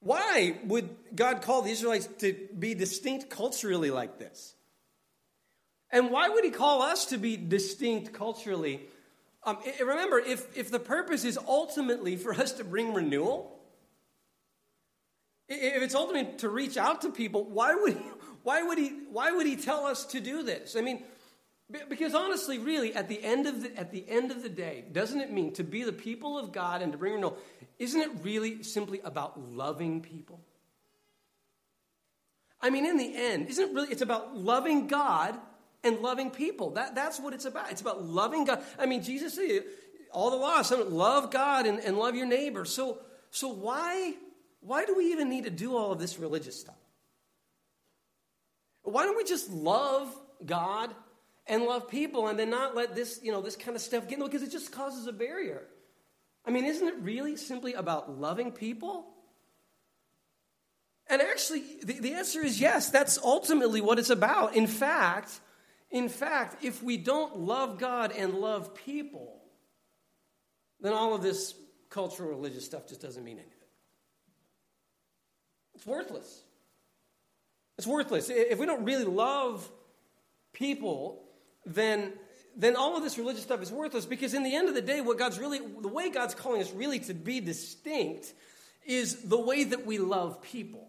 Why 0.00 0.56
would 0.64 0.88
God 1.14 1.42
call 1.42 1.62
the 1.62 1.70
Israelites 1.70 2.08
to 2.18 2.34
be 2.58 2.74
distinct 2.74 3.28
culturally 3.28 3.90
like 3.90 4.18
this? 4.18 4.54
And 5.90 6.10
why 6.10 6.28
would 6.28 6.44
He 6.44 6.50
call 6.50 6.82
us 6.82 7.06
to 7.06 7.18
be 7.18 7.36
distinct 7.36 8.12
culturally? 8.12 8.82
Um, 9.44 9.58
remember, 9.80 10.18
if, 10.18 10.56
if 10.56 10.70
the 10.70 10.80
purpose 10.80 11.24
is 11.24 11.38
ultimately 11.38 12.16
for 12.16 12.34
us 12.34 12.52
to 12.52 12.64
bring 12.64 12.94
renewal, 12.94 13.55
if 15.48 15.82
it's 15.82 15.94
ultimately 15.94 16.36
to 16.38 16.48
reach 16.48 16.76
out 16.76 17.02
to 17.02 17.10
people, 17.10 17.44
why 17.44 17.74
would 17.74 17.94
he, 17.94 18.00
why 18.42 18.62
would 18.62 18.78
he, 18.78 18.88
why 19.10 19.30
would 19.32 19.46
he 19.46 19.56
tell 19.56 19.86
us 19.86 20.04
to 20.06 20.20
do 20.20 20.42
this? 20.42 20.76
I 20.76 20.80
mean, 20.80 21.02
because 21.88 22.14
honestly, 22.14 22.58
really, 22.58 22.94
at 22.94 23.08
the 23.08 23.22
end 23.22 23.46
of 23.46 23.62
the, 23.62 23.76
at 23.76 23.90
the 23.90 24.04
end 24.08 24.30
of 24.30 24.42
the 24.42 24.48
day, 24.48 24.84
doesn't 24.92 25.20
it 25.20 25.32
mean 25.32 25.52
to 25.54 25.64
be 25.64 25.82
the 25.82 25.92
people 25.92 26.38
of 26.38 26.52
God 26.52 26.80
and 26.80 26.92
to 26.92 26.98
bring 26.98 27.14
renewal? 27.14 27.36
Isn't 27.78 28.00
it 28.00 28.10
really 28.22 28.62
simply 28.62 29.00
about 29.04 29.40
loving 29.52 30.00
people? 30.00 30.40
I 32.60 32.70
mean, 32.70 32.86
in 32.86 32.96
the 32.96 33.12
end, 33.14 33.48
isn't 33.48 33.70
it 33.70 33.74
really? 33.74 33.88
It's 33.90 34.02
about 34.02 34.36
loving 34.36 34.86
God 34.86 35.36
and 35.84 35.98
loving 35.98 36.30
people. 36.30 36.70
That, 36.70 36.94
that's 36.94 37.20
what 37.20 37.34
it's 37.34 37.44
about. 37.44 37.70
It's 37.70 37.80
about 37.80 38.02
loving 38.04 38.44
God. 38.44 38.62
I 38.78 38.86
mean, 38.86 39.02
Jesus 39.02 39.34
said, 39.34 39.64
all 40.12 40.30
the 40.30 40.36
laws, 40.36 40.70
love 40.70 41.30
God 41.30 41.66
and, 41.66 41.80
and 41.80 41.98
love 41.98 42.14
your 42.14 42.26
neighbor. 42.26 42.64
So, 42.64 42.98
so 43.30 43.48
why 43.48 44.14
why 44.66 44.84
do 44.84 44.96
we 44.96 45.12
even 45.12 45.28
need 45.28 45.44
to 45.44 45.50
do 45.50 45.76
all 45.76 45.92
of 45.92 46.00
this 46.00 46.18
religious 46.18 46.58
stuff? 46.58 46.74
Why 48.82 49.04
don't 49.04 49.16
we 49.16 49.22
just 49.22 49.48
love 49.48 50.12
God 50.44 50.90
and 51.46 51.62
love 51.62 51.88
people 51.88 52.26
and 52.26 52.36
then 52.36 52.50
not 52.50 52.74
let 52.74 52.94
this, 52.96 53.20
you 53.22 53.30
know, 53.30 53.40
this 53.40 53.54
kind 53.54 53.76
of 53.76 53.80
stuff 53.80 54.04
get 54.04 54.14
in 54.14 54.18
the 54.18 54.24
way 54.24 54.30
because 54.30 54.46
it 54.46 54.50
just 54.50 54.72
causes 54.72 55.06
a 55.06 55.12
barrier. 55.12 55.62
I 56.44 56.50
mean, 56.50 56.64
isn't 56.64 56.86
it 56.86 56.94
really 57.00 57.36
simply 57.36 57.74
about 57.74 58.18
loving 58.18 58.50
people? 58.50 59.06
And 61.08 61.22
actually, 61.22 61.62
the, 61.84 62.00
the 62.00 62.12
answer 62.14 62.40
is 62.40 62.60
yes, 62.60 62.90
that's 62.90 63.18
ultimately 63.18 63.80
what 63.80 64.00
it's 64.00 64.10
about. 64.10 64.56
In 64.56 64.66
fact, 64.66 65.40
in 65.92 66.08
fact, 66.08 66.64
if 66.64 66.82
we 66.82 66.96
don't 66.96 67.38
love 67.38 67.78
God 67.78 68.10
and 68.10 68.34
love 68.34 68.74
people, 68.74 69.42
then 70.80 70.92
all 70.92 71.14
of 71.14 71.22
this 71.22 71.54
cultural 71.88 72.30
religious 72.30 72.64
stuff 72.64 72.88
just 72.88 73.00
doesn't 73.00 73.22
mean 73.22 73.38
anything. 73.38 73.55
It's 75.76 75.86
worthless. 75.86 76.42
It's 77.78 77.86
worthless. 77.86 78.28
If 78.30 78.58
we 78.58 78.66
don't 78.66 78.84
really 78.84 79.04
love 79.04 79.68
people, 80.52 81.22
then 81.64 82.12
then 82.58 82.74
all 82.74 82.96
of 82.96 83.02
this 83.02 83.18
religious 83.18 83.42
stuff 83.42 83.60
is 83.60 83.70
worthless 83.70 84.06
because 84.06 84.32
in 84.32 84.42
the 84.42 84.56
end 84.56 84.66
of 84.68 84.74
the 84.74 84.80
day 84.80 85.02
what 85.02 85.18
God's 85.18 85.38
really 85.38 85.58
the 85.58 85.88
way 85.88 86.10
God's 86.10 86.34
calling 86.34 86.62
us 86.62 86.72
really 86.72 86.98
to 87.00 87.14
be 87.14 87.38
distinct 87.40 88.32
is 88.86 89.16
the 89.24 89.38
way 89.38 89.64
that 89.64 89.84
we 89.84 89.98
love 89.98 90.40
people. 90.40 90.88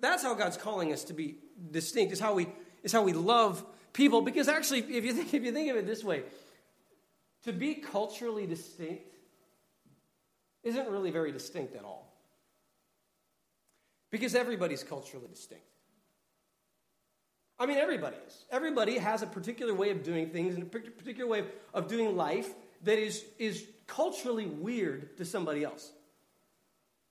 That's 0.00 0.22
how 0.22 0.34
God's 0.34 0.56
calling 0.56 0.92
us 0.92 1.04
to 1.04 1.12
be 1.12 1.36
distinct, 1.70 2.12
is 2.12 2.20
how 2.20 2.34
we, 2.34 2.48
is 2.82 2.92
how 2.92 3.02
we 3.02 3.12
love 3.12 3.64
people. 3.92 4.22
Because 4.22 4.48
actually, 4.48 4.80
if 4.80 5.04
you, 5.04 5.12
think, 5.12 5.34
if 5.34 5.42
you 5.42 5.52
think 5.52 5.70
of 5.70 5.76
it 5.76 5.86
this 5.86 6.04
way, 6.04 6.22
to 7.44 7.52
be 7.52 7.74
culturally 7.74 8.46
distinct 8.46 9.02
isn't 10.62 10.88
really 10.88 11.10
very 11.10 11.32
distinct 11.32 11.74
at 11.74 11.84
all. 11.84 12.12
Because 14.10 14.34
everybody's 14.34 14.82
culturally 14.82 15.28
distinct. 15.28 15.64
I 17.58 17.66
mean, 17.66 17.76
everybody 17.76 18.16
is. 18.26 18.44
Everybody 18.50 18.98
has 18.98 19.22
a 19.22 19.26
particular 19.26 19.74
way 19.74 19.90
of 19.90 20.02
doing 20.02 20.30
things 20.30 20.54
and 20.54 20.62
a 20.62 20.66
particular 20.66 21.28
way 21.28 21.44
of 21.74 21.88
doing 21.88 22.16
life 22.16 22.48
that 22.84 22.98
is, 22.98 23.22
is 23.38 23.66
culturally 23.86 24.46
weird 24.46 25.18
to 25.18 25.24
somebody 25.26 25.62
else. 25.62 25.92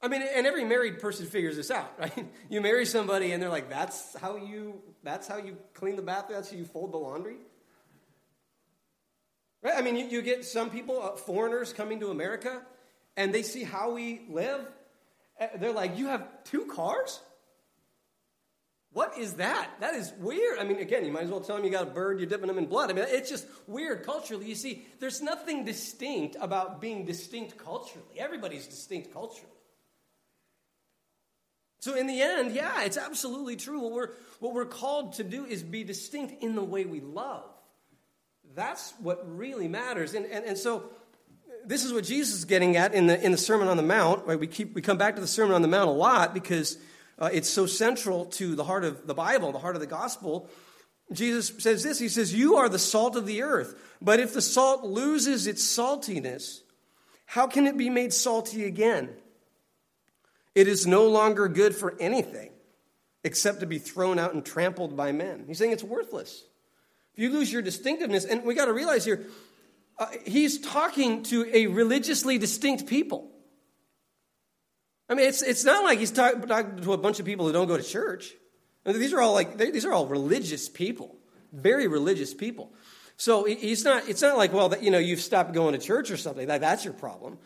I 0.01 0.07
mean, 0.07 0.21
and 0.21 0.47
every 0.47 0.63
married 0.63 0.99
person 0.99 1.25
figures 1.25 1.55
this 1.55 1.69
out, 1.69 1.93
right? 1.99 2.27
You 2.49 2.61
marry 2.61 2.85
somebody 2.85 3.31
and 3.31 3.41
they're 3.41 3.49
like, 3.49 3.69
that's 3.69 4.15
how 4.17 4.37
you, 4.37 4.81
that's 5.03 5.27
how 5.27 5.37
you 5.37 5.57
clean 5.73 5.95
the 5.95 6.01
bathroom, 6.01 6.37
that's 6.39 6.51
how 6.51 6.57
you 6.57 6.65
fold 6.65 6.93
the 6.93 6.97
laundry. 6.97 7.37
Right? 9.61 9.73
I 9.77 9.81
mean, 9.81 9.97
you, 9.97 10.05
you 10.05 10.21
get 10.21 10.45
some 10.45 10.69
people, 10.69 11.01
uh, 11.01 11.15
foreigners 11.17 11.73
coming 11.73 11.99
to 11.99 12.11
America, 12.11 12.61
and 13.19 13.33
they 13.33 13.43
see 13.43 13.65
how 13.65 13.91
we 13.91 14.21
live. 14.29 14.61
Uh, 15.39 15.47
they're 15.57 15.73
like, 15.73 15.97
you 15.97 16.07
have 16.07 16.25
two 16.45 16.65
cars? 16.67 17.19
What 18.93 19.17
is 19.17 19.33
that? 19.33 19.69
That 19.81 19.93
is 19.93 20.13
weird. 20.19 20.57
I 20.57 20.63
mean, 20.63 20.77
again, 20.77 21.05
you 21.05 21.11
might 21.11 21.23
as 21.23 21.29
well 21.29 21.41
tell 21.41 21.57
them 21.57 21.65
you 21.65 21.71
got 21.71 21.83
a 21.83 21.91
bird, 21.91 22.19
you're 22.19 22.29
dipping 22.29 22.47
them 22.47 22.57
in 22.57 22.65
blood. 22.65 22.89
I 22.89 22.93
mean, 22.93 23.05
it's 23.09 23.29
just 23.29 23.45
weird 23.67 24.03
culturally. 24.03 24.47
You 24.47 24.55
see, 24.55 24.85
there's 25.01 25.21
nothing 25.21 25.65
distinct 25.65 26.37
about 26.39 26.79
being 26.79 27.05
distinct 27.05 27.57
culturally. 27.57 28.17
Everybody's 28.17 28.67
distinct 28.67 29.13
culturally. 29.13 29.51
So, 31.81 31.95
in 31.95 32.07
the 32.07 32.21
end, 32.21 32.55
yeah, 32.55 32.83
it's 32.83 32.97
absolutely 32.97 33.57
true. 33.57 33.81
What 33.81 33.91
we're, 33.91 34.09
what 34.39 34.53
we're 34.53 34.65
called 34.65 35.13
to 35.13 35.25
do 35.25 35.45
is 35.45 35.61
be 35.61 35.83
distinct 35.83 36.41
in 36.41 36.55
the 36.55 36.63
way 36.63 36.85
we 36.85 37.01
love. 37.01 37.49
That's 38.55 38.93
what 38.99 39.37
really 39.37 39.67
matters. 39.67 40.13
And, 40.13 40.25
and, 40.25 40.45
and 40.45 40.57
so, 40.57 40.89
this 41.69 41.85
is 41.85 41.93
what 41.93 42.03
Jesus 42.03 42.33
is 42.33 42.45
getting 42.45 42.77
at 42.77 42.95
in 42.95 43.05
the, 43.05 43.23
in 43.23 43.31
the 43.31 43.37
Sermon 43.37 43.67
on 43.67 43.77
the 43.77 43.83
Mount. 43.83 44.25
Right? 44.25 44.39
We, 44.39 44.47
keep, 44.47 44.73
we 44.73 44.81
come 44.81 44.97
back 44.97 45.13
to 45.15 45.21
the 45.21 45.27
Sermon 45.27 45.53
on 45.53 45.61
the 45.61 45.67
Mount 45.67 45.87
a 45.87 45.93
lot 45.93 46.33
because 46.33 46.79
uh, 47.19 47.29
it's 47.31 47.47
so 47.47 47.67
central 47.67 48.25
to 48.25 48.55
the 48.55 48.63
heart 48.63 48.83
of 48.83 49.05
the 49.05 49.13
Bible, 49.13 49.51
the 49.51 49.59
heart 49.59 49.75
of 49.75 49.79
the 49.79 49.85
gospel. 49.85 50.49
Jesus 51.11 51.53
says 51.59 51.83
this 51.83 51.99
He 51.99 52.09
says, 52.09 52.33
You 52.33 52.55
are 52.55 52.69
the 52.69 52.79
salt 52.79 53.15
of 53.15 53.27
the 53.27 53.43
earth. 53.43 53.79
But 54.01 54.19
if 54.19 54.33
the 54.33 54.41
salt 54.41 54.83
loses 54.83 55.45
its 55.45 55.63
saltiness, 55.63 56.61
how 57.27 57.45
can 57.45 57.67
it 57.67 57.77
be 57.77 57.91
made 57.91 58.13
salty 58.13 58.65
again? 58.65 59.09
It 60.55 60.67
is 60.67 60.87
no 60.87 61.07
longer 61.07 61.47
good 61.47 61.75
for 61.75 61.95
anything 61.99 62.49
except 63.23 63.59
to 63.59 63.67
be 63.67 63.77
thrown 63.77 64.17
out 64.17 64.33
and 64.33 64.43
trampled 64.43 64.97
by 64.97 65.11
men. 65.11 65.43
He's 65.45 65.59
saying 65.59 65.73
it's 65.73 65.83
worthless. 65.83 66.43
If 67.13 67.21
you 67.21 67.29
lose 67.29 67.53
your 67.53 67.61
distinctiveness, 67.61 68.25
and 68.25 68.43
we 68.43 68.55
got 68.55 68.65
to 68.65 68.73
realize 68.73 69.05
here, 69.05 69.27
uh, 69.99 70.07
he's 70.25 70.59
talking 70.59 71.23
to 71.23 71.45
a 71.53 71.67
religiously 71.67 72.37
distinct 72.37 72.87
people. 72.87 73.29
I 75.09 75.15
mean, 75.15 75.27
it's, 75.27 75.41
it's 75.41 75.65
not 75.65 75.83
like 75.83 75.99
he's 75.99 76.11
talking 76.11 76.41
to 76.47 76.93
a 76.93 76.97
bunch 76.97 77.19
of 77.19 77.25
people 77.25 77.45
who 77.45 77.51
don't 77.51 77.67
go 77.67 77.77
to 77.77 77.83
church. 77.83 78.33
I 78.85 78.91
mean, 78.91 78.99
these 78.99 79.13
are 79.13 79.19
all 79.19 79.33
like 79.33 79.57
these 79.57 79.85
are 79.85 79.91
all 79.91 80.07
religious 80.07 80.69
people, 80.69 81.17
very 81.51 81.87
religious 81.87 82.33
people. 82.33 82.73
So 83.17 83.43
he's 83.43 83.83
not. 83.83 84.07
It's 84.07 84.21
not 84.21 84.37
like 84.37 84.53
well, 84.53 84.69
that, 84.69 84.81
you 84.81 84.91
know, 84.91 84.99
you've 84.99 85.19
stopped 85.19 85.53
going 85.53 85.73
to 85.73 85.79
church 85.79 86.11
or 86.11 86.17
something. 86.17 86.47
Like 86.47 86.61
that's 86.61 86.85
your 86.85 86.93
problem. 86.93 87.37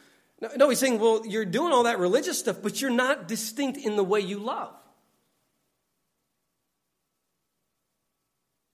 No, 0.42 0.50
no, 0.58 0.70
he's 0.70 0.80
saying, 0.80 1.00
well, 1.00 1.26
you're 1.26 1.46
doing 1.46 1.74
all 1.74 1.84
that 1.84 2.00
religious 2.00 2.38
stuff, 2.38 2.58
but 2.62 2.82
you're 2.82 2.92
not 2.92 3.28
distinct 3.28 3.78
in 3.78 3.96
the 3.96 4.04
way 4.04 4.20
you 4.20 4.40
love. 4.40 4.74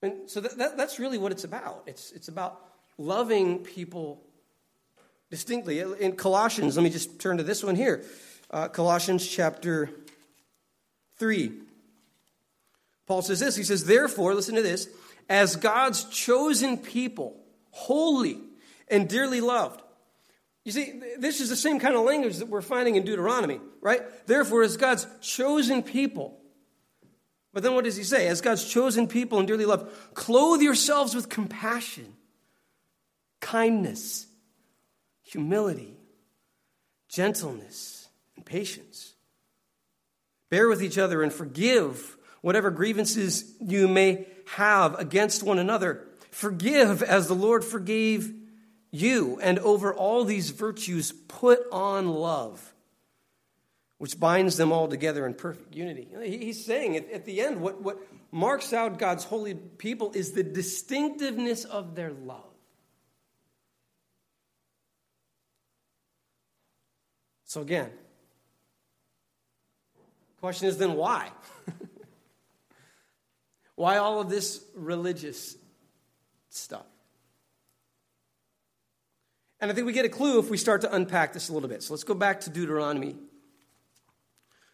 And 0.02 0.30
so 0.30 0.40
that, 0.42 0.58
that, 0.58 0.78
that's 0.78 0.98
really 0.98 1.18
what 1.18 1.32
it's 1.32 1.44
about. 1.44 1.84
It's, 1.86 2.12
it's 2.12 2.28
about 2.28 2.60
loving 3.00 3.60
people 3.60 4.22
distinctly. 5.32 5.80
In 5.80 6.12
Colossians, 6.12 6.76
let 6.76 6.84
me 6.84 6.90
just 6.90 7.20
turn 7.20 7.38
to 7.38 7.44
this 7.44 7.64
one 7.64 7.76
here 7.76 8.04
uh, 8.52 8.68
Colossians 8.68 9.28
chapter 9.28 9.90
3. 11.18 11.52
Paul 13.08 13.22
says 13.22 13.40
this 13.40 13.56
He 13.56 13.64
says, 13.64 13.86
Therefore, 13.86 14.34
listen 14.36 14.56
to 14.56 14.62
this, 14.62 14.90
as 15.28 15.56
God's 15.56 16.04
chosen 16.06 16.78
people, 16.78 17.40
holy 17.72 18.40
and 18.88 19.08
dearly 19.08 19.42
loved, 19.42 19.82
you 20.66 20.72
see, 20.72 21.02
this 21.18 21.42
is 21.42 21.50
the 21.50 21.56
same 21.56 21.80
kind 21.80 21.96
of 21.96 22.04
language 22.04 22.38
that 22.38 22.48
we're 22.48 22.62
finding 22.62 22.96
in 22.96 23.06
Deuteronomy, 23.06 23.60
right? 23.82 24.02
Therefore, 24.28 24.62
as 24.62 24.78
God's 24.78 25.08
chosen 25.22 25.82
people, 25.82 26.40
but 27.54 27.64
then 27.64 27.74
what 27.74 27.86
does 27.86 27.96
he 27.96 28.04
say? 28.04 28.28
As 28.28 28.42
God's 28.42 28.70
chosen 28.70 29.08
people 29.08 29.40
and 29.40 29.48
dearly 29.48 29.66
loved, 29.66 29.92
clothe 30.14 30.62
yourselves 30.62 31.16
with 31.16 31.30
compassion, 31.30 32.14
kindness, 33.52 34.28
humility, 35.24 35.98
gentleness, 37.08 38.08
and 38.36 38.46
patience. 38.46 39.14
Bear 40.52 40.70
with 40.70 40.84
each 40.84 41.00
other 41.00 41.24
and 41.24 41.34
forgive 41.34 42.16
whatever 42.42 42.70
grievances 42.70 43.56
you 43.60 43.88
may 43.88 44.28
have 44.54 45.00
against 45.00 45.42
one 45.42 45.58
another. 45.58 46.06
Forgive 46.30 47.02
as 47.02 47.28
the 47.28 47.34
Lord 47.34 47.66
forgave 47.66 48.32
you, 48.92 49.40
and 49.42 49.58
over 49.60 49.96
all 49.96 50.26
these 50.26 50.52
virtues, 50.52 51.12
put 51.12 51.60
on 51.72 52.08
love, 52.08 52.74
which 53.98 54.20
binds 54.20 54.58
them 54.58 54.72
all 54.72 54.88
together 54.88 55.26
in 55.26 55.34
perfect 55.34 55.76
unity. 55.76 56.08
He's 56.24 56.64
saying 56.64 56.98
at, 56.98 57.26
the 57.26 57.42
end, 57.42 57.62
what, 57.62 57.82
what 57.82 57.98
marks 58.32 58.74
out 58.74 59.00
God's 59.00 59.24
holy 59.24 59.56
people 59.56 60.12
is 60.14 60.34
the 60.34 60.44
distinctiveness 60.44 61.66
of 61.66 61.96
their 61.96 62.12
love. 62.12 62.49
So, 67.50 67.62
again, 67.62 67.90
question 70.40 70.68
is 70.68 70.78
then 70.78 70.94
why? 70.94 71.32
why 73.76 73.98
all 73.98 74.22
of 74.22 74.30
this 74.30 74.64
religious 74.76 75.56
stuff? 76.52 76.86
And 79.60 79.72
I 79.72 79.74
think 79.74 79.88
we 79.88 79.94
get 79.94 80.06
a 80.06 80.10
clue 80.10 80.38
if 80.38 80.52
we 80.52 80.58
start 80.58 80.82
to 80.82 80.94
unpack 80.94 81.34
this 81.34 81.50
a 81.50 81.54
little 81.54 81.68
bit. 81.68 81.82
So 81.82 81.96
let's 81.96 82.04
go 82.04 82.14
back 82.14 82.42
to 82.42 82.52
Deuteronomy. 82.52 83.16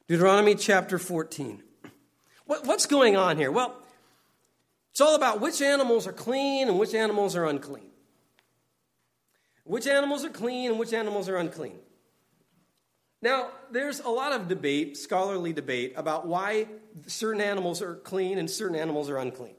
Deuteronomy 0.10 0.56
chapter 0.56 1.00
14. 1.00 1.64
What, 2.44 2.66
what's 2.66 2.88
going 2.88 3.16
on 3.16 3.38
here? 3.38 3.54
Well, 3.54 3.74
it's 4.92 5.00
all 5.00 5.16
about 5.16 5.40
which 5.40 5.62
animals 5.62 6.08
are 6.08 6.14
clean 6.14 6.68
and 6.68 6.78
which 6.78 6.94
animals 6.94 7.38
are 7.38 7.46
unclean. 7.46 7.90
Which 9.64 9.88
animals 9.88 10.26
are 10.26 10.30
clean 10.30 10.72
and 10.72 10.78
which 10.78 10.92
animals 10.92 11.30
are 11.30 11.38
unclean. 11.38 11.80
Now, 13.26 13.50
there's 13.72 14.02
a 14.02 14.10
lot 14.10 14.34
of 14.34 14.48
debate, 14.48 14.98
scholarly 14.98 15.52
debate, 15.52 15.94
about 15.96 16.28
why 16.28 16.68
certain 17.08 17.42
animals 17.42 17.82
are 17.82 17.96
clean 17.96 18.38
and 18.38 18.48
certain 18.48 18.76
animals 18.76 19.10
are 19.10 19.18
unclean. 19.18 19.56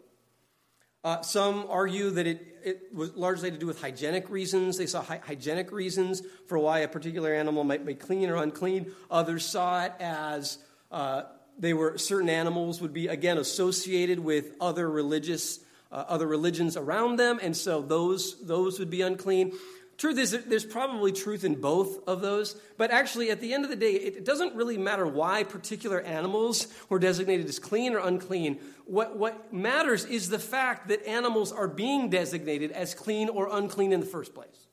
Uh, 1.03 1.21
some 1.23 1.67
argue 1.69 2.11
that 2.11 2.29
it, 2.29 2.47
it 2.65 2.95
was 2.95 3.17
largely 3.17 3.51
to 3.51 3.59
do 3.59 3.67
with 3.67 3.81
hygienic 3.81 4.31
reasons. 4.31 4.79
They 4.79 4.87
saw 4.87 5.03
hy- 5.03 5.21
hygienic 5.21 5.73
reasons 5.73 6.23
for 6.47 6.61
why 6.61 6.79
a 6.79 6.89
particular 6.89 7.35
animal 7.35 7.65
might 7.65 7.85
be 7.85 7.97
clean 7.97 8.31
or 8.31 8.37
unclean. 8.37 8.93
Others 9.11 9.45
saw 9.45 9.83
it 9.87 9.95
as 9.99 10.59
uh, 10.93 11.23
they 11.59 11.75
were 11.75 11.99
certain 11.99 12.29
animals 12.29 12.81
would 12.81 12.93
be 12.93 13.09
again 13.09 13.37
associated 13.37 14.21
with 14.21 14.55
other 14.61 14.89
religious 14.89 15.59
uh, 15.91 16.05
other 16.09 16.27
religions 16.27 16.77
around 16.77 17.17
them, 17.17 17.41
and 17.43 17.57
so 17.57 17.81
those 17.83 18.45
those 18.47 18.79
would 18.79 18.91
be 18.91 19.03
unclean. 19.03 19.53
Truth 19.99 20.19
is, 20.19 20.45
there's 20.45 20.65
probably 20.65 21.11
truth 21.11 21.43
in 21.43 21.55
both 21.55 22.07
of 22.07 22.21
those, 22.21 22.61
but 22.77 22.91
actually, 22.91 23.31
at 23.31 23.41
the 23.41 23.55
end 23.55 23.65
of 23.65 23.71
the 23.71 23.77
day, 23.77 23.93
it 23.93 24.27
doesn't 24.27 24.55
really 24.55 24.77
matter 24.77 25.07
why 25.07 25.43
particular 25.43 26.03
animals 26.03 26.69
were 26.91 26.99
designated 26.99 27.47
as 27.47 27.59
clean 27.59 27.95
or 27.95 27.99
unclean. 27.99 28.59
What, 28.85 29.17
what 29.17 29.55
matters 29.55 30.05
is 30.05 30.29
the 30.29 30.39
fact 30.39 30.89
that 30.89 31.07
animals 31.07 31.51
are 31.51 31.67
being 31.67 32.11
designated 32.11 32.73
as 32.73 32.95
clean 32.95 33.31
or 33.31 33.49
unclean 33.51 33.93
in 33.93 34.01
the 34.01 34.07
first 34.07 34.35
place. 34.35 34.67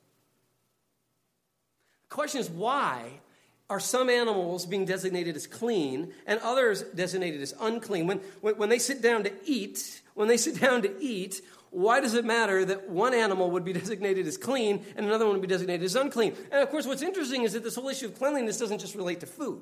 The 2.09 2.15
question 2.15 2.41
is 2.41 2.49
why 2.49 3.21
are 3.69 3.79
some 3.79 4.09
animals 4.09 4.65
being 4.65 4.83
designated 4.83 5.37
as 5.37 5.47
clean 5.47 6.13
and 6.27 6.39
others 6.41 6.83
designated 6.83 7.41
as 7.41 7.55
unclean? 7.61 8.07
When, 8.07 8.19
when, 8.41 8.57
when 8.57 8.69
they 8.69 8.77
sit 8.77 9.01
down 9.01 9.23
to 9.23 9.31
eat, 9.45 10.01
when 10.15 10.27
they 10.27 10.37
sit 10.37 10.59
down 10.59 10.81
to 10.81 10.93
eat, 11.01 11.41
why 11.73 11.99
does 11.99 12.13
it 12.13 12.23
matter 12.23 12.63
that 12.63 12.89
one 12.89 13.13
animal 13.13 13.51
would 13.51 13.65
be 13.65 13.73
designated 13.81 14.27
as 14.27 14.37
clean 14.37 14.85
and 14.95 15.05
another 15.05 15.25
one 15.25 15.33
would 15.33 15.41
be 15.41 15.47
designated 15.47 15.83
as 15.83 15.95
unclean? 15.95 16.35
And 16.51 16.61
of 16.61 16.69
course, 16.69 16.85
what's 16.85 17.01
interesting 17.01 17.43
is 17.43 17.53
that 17.53 17.63
this 17.63 17.75
whole 17.75 17.89
issue 17.89 18.05
of 18.05 18.17
cleanliness 18.17 18.57
doesn't 18.57 18.79
just 18.79 18.95
relate 18.95 19.19
to 19.21 19.25
food. 19.25 19.61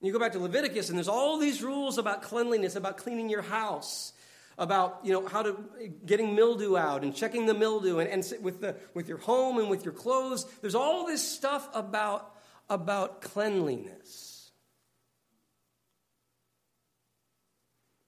You 0.00 0.12
go 0.12 0.18
back 0.18 0.32
to 0.32 0.40
Leviticus, 0.40 0.88
and 0.88 0.98
there's 0.98 1.08
all 1.08 1.38
these 1.38 1.62
rules 1.62 1.96
about 1.96 2.22
cleanliness, 2.22 2.74
about 2.74 2.96
cleaning 2.96 3.28
your 3.28 3.42
house, 3.42 4.12
about 4.58 4.98
you 5.04 5.12
know 5.12 5.26
how 5.28 5.42
to 5.42 5.56
getting 6.04 6.34
mildew 6.34 6.76
out 6.76 7.04
and 7.04 7.14
checking 7.14 7.46
the 7.46 7.54
mildew, 7.54 8.00
and, 8.00 8.10
and 8.10 8.42
with 8.42 8.60
the 8.60 8.74
with 8.94 9.08
your 9.08 9.18
home 9.18 9.58
and 9.58 9.70
with 9.70 9.84
your 9.84 9.94
clothes. 9.94 10.44
There's 10.60 10.74
all 10.74 11.06
this 11.06 11.26
stuff 11.26 11.68
about 11.72 12.34
about 12.68 13.22
cleanliness. 13.22 14.50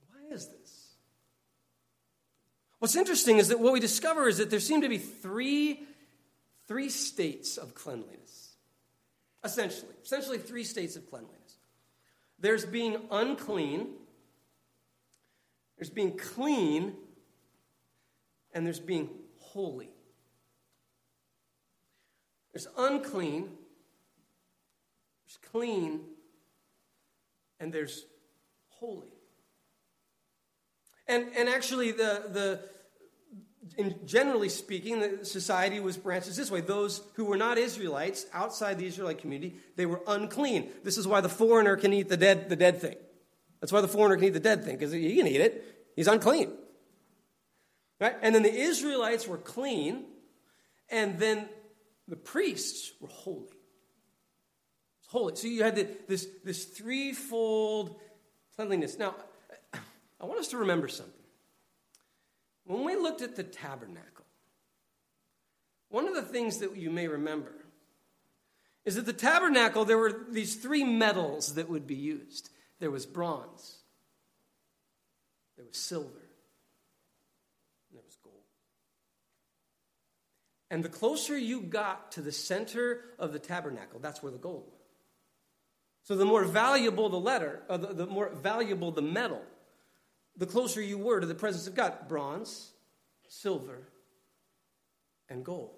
Why 0.08 0.34
is 0.34 0.48
this? 0.48 0.64
What's 2.84 2.96
interesting 2.96 3.38
is 3.38 3.48
that 3.48 3.60
what 3.60 3.72
we 3.72 3.80
discover 3.80 4.28
is 4.28 4.36
that 4.36 4.50
there 4.50 4.60
seem 4.60 4.82
to 4.82 4.90
be 4.90 4.98
three, 4.98 5.80
three 6.68 6.90
states 6.90 7.56
of 7.56 7.74
cleanliness. 7.74 8.56
Essentially, 9.42 9.94
essentially 10.04 10.36
three 10.36 10.64
states 10.64 10.94
of 10.94 11.08
cleanliness. 11.08 11.56
There's 12.38 12.66
being 12.66 12.98
unclean, 13.10 13.88
there's 15.78 15.88
being 15.88 16.18
clean, 16.18 16.92
and 18.52 18.66
there's 18.66 18.80
being 18.80 19.08
holy. 19.38 19.88
There's 22.52 22.68
unclean, 22.76 23.48
there's 25.24 25.38
clean, 25.50 26.00
and 27.58 27.72
there's 27.72 28.04
holy. 28.68 29.08
And, 31.06 31.28
and 31.34 31.48
actually, 31.48 31.92
the, 31.92 32.24
the, 32.28 32.73
in 33.76 34.06
generally 34.06 34.48
speaking, 34.48 35.00
the 35.00 35.24
society 35.24 35.80
was 35.80 35.96
branches 35.96 36.36
this 36.36 36.50
way. 36.50 36.60
Those 36.60 37.02
who 37.14 37.24
were 37.24 37.36
not 37.36 37.58
Israelites 37.58 38.26
outside 38.32 38.78
the 38.78 38.86
Israelite 38.86 39.18
community, 39.18 39.56
they 39.76 39.86
were 39.86 40.00
unclean. 40.06 40.70
This 40.82 40.98
is 40.98 41.06
why 41.06 41.20
the 41.20 41.28
foreigner 41.28 41.76
can 41.76 41.92
eat 41.92 42.08
the 42.08 42.16
dead, 42.16 42.48
the 42.48 42.56
dead 42.56 42.80
thing. 42.80 42.96
That's 43.60 43.72
why 43.72 43.80
the 43.80 43.88
foreigner 43.88 44.16
can 44.16 44.26
eat 44.26 44.34
the 44.34 44.40
dead 44.40 44.64
thing, 44.64 44.76
because 44.76 44.92
he 44.92 45.16
can 45.16 45.26
eat 45.26 45.40
it. 45.40 45.90
He's 45.96 46.08
unclean. 46.08 46.52
Right? 48.00 48.16
And 48.20 48.34
then 48.34 48.42
the 48.42 48.54
Israelites 48.54 49.26
were 49.26 49.38
clean, 49.38 50.04
and 50.90 51.18
then 51.18 51.48
the 52.06 52.16
priests 52.16 52.92
were 53.00 53.08
holy. 53.08 53.48
Holy. 55.06 55.36
So 55.36 55.46
you 55.46 55.62
had 55.62 55.76
the, 55.76 55.88
this, 56.08 56.28
this 56.44 56.64
threefold 56.64 57.98
cleanliness. 58.56 58.98
Now, 58.98 59.14
I 60.20 60.26
want 60.26 60.40
us 60.40 60.48
to 60.48 60.58
remember 60.58 60.88
something. 60.88 61.23
When 62.64 62.84
we 62.84 62.96
looked 62.96 63.22
at 63.22 63.36
the 63.36 63.42
tabernacle, 63.42 64.24
one 65.90 66.08
of 66.08 66.14
the 66.14 66.22
things 66.22 66.58
that 66.58 66.76
you 66.76 66.90
may 66.90 67.08
remember 67.08 67.52
is 68.84 68.96
that 68.96 69.06
the 69.06 69.12
tabernacle, 69.12 69.84
there 69.84 69.98
were 69.98 70.24
these 70.28 70.56
three 70.56 70.84
metals 70.84 71.54
that 71.54 71.68
would 71.68 71.86
be 71.86 71.94
used 71.94 72.50
there 72.80 72.90
was 72.90 73.06
bronze, 73.06 73.78
there 75.56 75.64
was 75.64 75.76
silver, 75.76 76.08
and 76.08 77.94
there 77.94 78.02
was 78.04 78.16
gold. 78.22 78.34
And 80.70 80.84
the 80.84 80.88
closer 80.88 81.38
you 81.38 81.62
got 81.62 82.12
to 82.12 82.20
the 82.20 82.32
center 82.32 83.00
of 83.18 83.32
the 83.32 83.38
tabernacle, 83.38 84.00
that's 84.00 84.22
where 84.22 84.32
the 84.32 84.38
gold 84.38 84.64
was. 84.66 84.80
So 86.02 86.16
the 86.16 86.26
more 86.26 86.44
valuable 86.44 87.08
the 87.08 87.16
letter, 87.16 87.62
uh, 87.70 87.78
the, 87.78 87.94
the 87.94 88.06
more 88.06 88.30
valuable 88.34 88.90
the 88.90 89.00
metal, 89.00 89.40
the 90.36 90.46
closer 90.46 90.80
you 90.80 90.98
were 90.98 91.20
to 91.20 91.26
the 91.26 91.34
presence 91.34 91.66
of 91.66 91.74
God 91.74 92.08
bronze, 92.08 92.72
silver, 93.28 93.88
and 95.28 95.44
gold. 95.44 95.76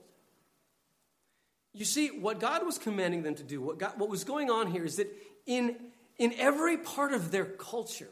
You 1.73 1.85
see, 1.85 2.09
what 2.09 2.40
God 2.40 2.64
was 2.64 2.79
commanding 2.79 3.23
them 3.23 3.35
to 3.35 3.42
do, 3.42 3.61
what, 3.61 3.79
God, 3.79 3.99
what 3.99 4.09
was 4.09 4.25
going 4.25 4.51
on 4.51 4.71
here 4.71 4.85
is 4.85 4.97
that 4.97 5.12
in, 5.45 5.77
in 6.19 6.33
every 6.38 6.79
part 6.79 7.12
of 7.12 7.31
their 7.31 7.45
culture, 7.45 8.09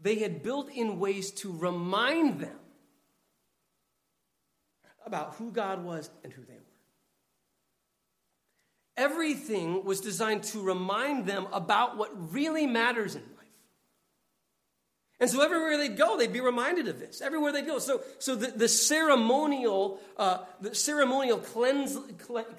they 0.00 0.16
had 0.16 0.42
built 0.42 0.68
in 0.70 0.98
ways 0.98 1.30
to 1.30 1.56
remind 1.56 2.40
them 2.40 2.58
about 5.06 5.34
who 5.36 5.50
God 5.50 5.82
was 5.82 6.10
and 6.22 6.32
who 6.32 6.44
they 6.44 6.54
were. 6.54 6.60
Everything 8.96 9.84
was 9.84 10.00
designed 10.00 10.44
to 10.44 10.62
remind 10.62 11.26
them 11.26 11.46
about 11.52 11.96
what 11.96 12.32
really 12.32 12.66
matters 12.66 13.14
in 13.14 13.22
and 15.24 15.30
so 15.30 15.40
everywhere 15.40 15.78
they'd 15.78 15.96
go, 15.96 16.18
they'd 16.18 16.34
be 16.34 16.42
reminded 16.42 16.86
of 16.86 17.00
this. 17.00 17.22
Everywhere 17.22 17.50
they'd 17.50 17.64
go. 17.64 17.78
So, 17.78 18.02
so 18.18 18.34
the, 18.34 18.48
the 18.48 18.68
ceremonial, 18.68 19.98
uh, 20.18 20.40
the 20.60 20.74
ceremonial 20.74 21.38
cleanse, 21.38 21.96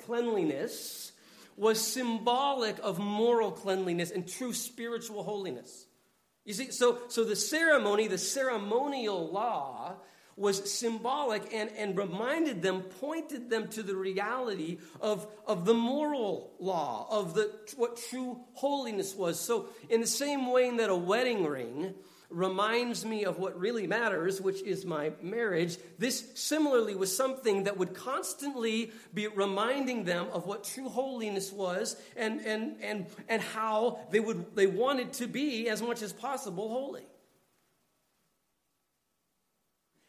cleanliness 0.08 1.12
was 1.58 1.80
symbolic 1.80 2.78
of 2.82 2.97
moral 2.97 3.51
cleanliness 3.51 4.10
and 4.10 4.28
true 4.28 4.51
spiritual 4.51 5.21
holiness. 5.21 5.86
You 6.43 6.56
see, 6.56 6.71
so, 6.71 6.97
so 7.08 7.23
the 7.23 7.36
ceremony, 7.36 8.08
the 8.08 8.17
ceremonial 8.17 9.30
law, 9.32 9.97
was 10.36 10.71
symbolic 10.71 11.54
and, 11.54 11.69
and 11.78 11.95
reminded 11.95 12.63
them, 12.63 12.82
pointed 12.82 13.51
them 13.51 13.67
to 13.67 13.84
the 13.84 13.95
reality 13.95 14.80
of, 15.01 15.28
of 15.45 15.65
the 15.65 15.75
moral 15.75 16.56
law, 16.58 17.06
of 17.12 17.36
the, 17.36 17.51
what 17.75 18.01
true 18.10 18.39
holiness 18.54 19.13
was. 19.13 19.39
So, 19.39 19.67
in 19.88 20.01
the 20.01 20.08
same 20.08 20.51
way 20.51 20.75
that 20.78 20.89
a 20.89 20.95
wedding 20.95 21.45
ring 21.45 21.93
reminds 22.35 23.05
me 23.05 23.23
of 23.23 23.39
what 23.39 23.57
really 23.57 23.87
matters, 23.87 24.41
which 24.41 24.61
is 24.61 24.85
my 24.85 25.13
marriage. 25.21 25.77
This 25.97 26.31
similarly 26.35 26.93
was 26.93 27.15
something 27.15 27.63
that 27.63 27.77
would 27.77 27.93
constantly 27.93 28.91
be 29.13 29.27
reminding 29.27 30.03
them 30.03 30.27
of 30.33 30.45
what 30.45 30.65
true 30.65 30.89
holiness 30.89 31.51
was 31.51 31.95
and, 32.17 32.41
and, 32.41 32.75
and, 32.81 33.07
and 33.29 33.41
how 33.41 33.99
they, 34.11 34.19
would, 34.19 34.53
they 34.53 34.67
wanted 34.67 35.13
to 35.13 35.27
be 35.27 35.69
as 35.69 35.81
much 35.81 36.01
as 36.01 36.11
possible 36.11 36.67
holy. 36.67 37.05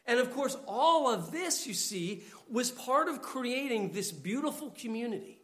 And 0.05 0.19
of 0.19 0.33
course, 0.33 0.57
all 0.67 1.09
of 1.13 1.31
this, 1.31 1.65
you 1.65 1.73
see, 1.73 2.23
was 2.49 2.71
part 2.71 3.07
of 3.07 3.21
creating 3.21 3.93
this 3.93 4.11
beautiful 4.11 4.71
community 4.71 5.36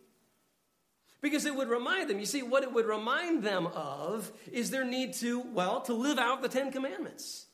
because 1.24 1.46
it 1.46 1.56
would 1.56 1.70
remind 1.70 2.10
them, 2.10 2.20
you 2.20 2.26
see, 2.26 2.44
what 2.44 2.62
it 2.64 2.72
would 2.72 2.86
remind 2.86 3.42
them 3.44 3.68
of 3.68 4.32
is 4.52 4.70
their 4.70 4.84
need 4.84 5.14
to, 5.16 5.40
well, 5.40 5.80
to 5.82 5.94
live 5.94 6.20
out 6.20 6.42
the 6.42 6.50
Ten 6.50 6.70
Commandments. 6.70 7.46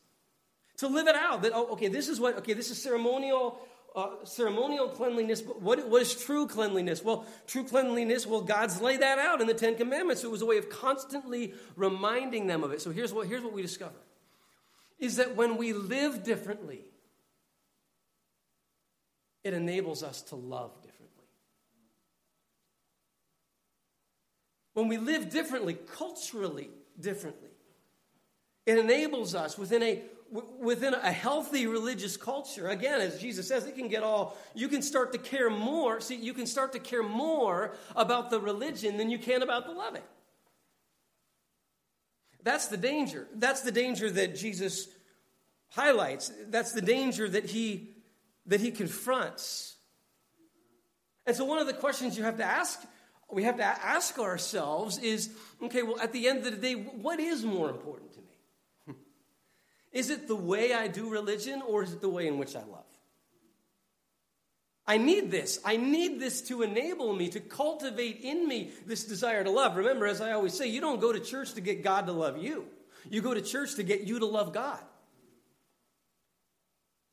To 0.78 0.88
live 0.88 1.08
it 1.08 1.16
out. 1.16 1.44
That, 1.44 1.52
oh, 1.54 1.68
okay, 1.74 1.88
this 1.88 2.10
is 2.10 2.20
what, 2.20 2.36
okay, 2.40 2.54
this 2.54 2.72
is 2.72 2.82
ceremonial. 2.82 3.62
Uh, 3.96 4.24
ceremonial 4.24 4.88
cleanliness, 4.88 5.42
but 5.42 5.60
what, 5.64 5.90
what 5.90 6.00
is 6.00 6.14
true 6.16 6.48
cleanliness? 6.48 7.04
Well, 7.04 7.26
true 7.48 7.64
cleanliness, 7.64 8.28
well, 8.28 8.42
God's 8.42 8.80
laid 8.80 9.02
that 9.02 9.18
out 9.18 9.42
in 9.42 9.48
the 9.48 9.54
Ten 9.56 9.76
Commandments. 9.76 10.22
So 10.22 10.28
it 10.28 10.32
was 10.32 10.44
a 10.44 10.46
way 10.46 10.60
of 10.60 10.70
constantly 10.70 11.56
reminding 11.76 12.46
them 12.46 12.64
of 12.64 12.72
it. 12.72 12.82
So 12.82 12.92
here's 12.92 13.12
what, 13.12 13.28
here's 13.28 13.42
what 13.42 13.52
we 13.52 13.64
discover 13.64 13.96
is 15.00 15.16
that 15.16 15.36
when 15.36 15.58
we 15.58 15.74
live 15.74 16.24
differently, 16.24 16.82
it 19.44 19.54
enables 19.54 20.04
us 20.04 20.22
to 20.24 20.36
love 20.36 20.72
differently. 20.84 21.00
When 24.80 24.88
we 24.88 24.98
live 24.98 25.30
differently, 25.30 25.78
culturally 25.98 26.70
differently. 26.98 27.50
It 28.66 28.78
enables 28.78 29.36
us 29.36 29.58
within 29.58 29.84
a 29.84 30.02
within 30.32 30.94
a 30.94 31.12
healthy 31.12 31.66
religious 31.66 32.16
culture. 32.16 32.70
Again 32.70 33.02
as 33.02 33.20
jesus 33.20 33.48
says 33.48 33.66
it 33.66 33.76
can 33.76 33.88
get 33.88 34.04
all 34.04 34.38
you 34.54 34.68
can 34.68 34.82
start 34.84 35.12
to 35.14 35.18
care 35.18 35.50
more 35.50 36.00
see 36.00 36.16
you 36.16 36.34
can 36.34 36.46
start 36.46 36.72
to 36.74 36.80
care 36.80 37.02
more 37.02 37.76
about 37.96 38.30
the 38.30 38.40
religion 38.40 38.98
than 38.98 39.10
you 39.10 39.18
can 39.18 39.42
about 39.42 39.66
the 39.66 39.72
loving. 39.74 40.04
That's 42.44 42.68
the 42.68 42.78
danger. 42.78 43.28
That's 43.36 43.62
the 43.62 43.72
danger 43.72 44.10
that 44.12 44.36
jesus 44.36 44.88
highlights. 45.70 46.32
That's 46.48 46.72
the 46.72 46.82
danger 46.82 47.28
that 47.28 47.46
he 47.46 47.96
that 48.46 48.62
he 48.62 48.72
confronts. 48.72 49.76
And 51.26 51.36
so 51.36 51.44
one 51.44 51.60
of 51.60 51.68
the 51.68 51.74
questions 51.74 52.18
you 52.18 52.24
have 52.24 52.38
to 52.38 52.46
ask 52.46 52.80
we 53.32 53.44
have 53.44 53.58
to 53.58 53.64
ask 53.64 54.18
ourselves 54.20 54.98
is 54.98 55.30
okay, 55.62 55.84
well, 55.84 56.00
at 56.00 56.12
the 56.12 56.28
end 56.28 56.46
of 56.46 56.52
the 56.52 56.58
day, 56.58 56.74
what 56.74 57.20
is 57.20 57.46
more 57.46 57.70
important 57.70 58.14
to 58.14 58.20
me? 58.20 58.96
Is 59.92 60.10
it 60.10 60.28
the 60.28 60.36
way 60.36 60.74
I 60.74 60.88
do 60.88 61.10
religion 61.10 61.62
or 61.62 61.84
is 61.84 61.94
it 61.94 62.02
the 62.02 62.10
way 62.10 62.28
in 62.28 62.38
which 62.38 62.56
I 62.56 62.60
love? 62.60 62.86
I 64.90 64.98
need 64.98 65.30
this. 65.30 65.60
I 65.64 65.78
need 65.78 66.20
this 66.20 66.42
to 66.44 66.64
enable 66.64 67.14
me, 67.14 67.30
to 67.30 67.40
cultivate 67.40 68.22
in 68.22 68.48
me 68.48 68.72
this 68.88 69.04
desire 69.04 69.44
to 69.44 69.52
love. 69.52 69.76
Remember, 69.76 70.08
as 70.08 70.20
I 70.20 70.32
always 70.32 70.56
say, 70.56 70.68
you 70.68 70.82
don't 70.82 71.00
go 71.00 71.14
to 71.14 71.20
church 71.20 71.54
to 71.54 71.62
get 71.62 71.84
God 71.84 72.08
to 72.08 72.12
love 72.12 72.42
you, 72.42 72.66
you 73.08 73.22
go 73.22 73.36
to 73.36 73.42
church 73.42 73.76
to 73.76 73.84
get 73.84 74.02
you 74.02 74.18
to 74.20 74.26
love 74.26 74.52
God. 74.52 74.80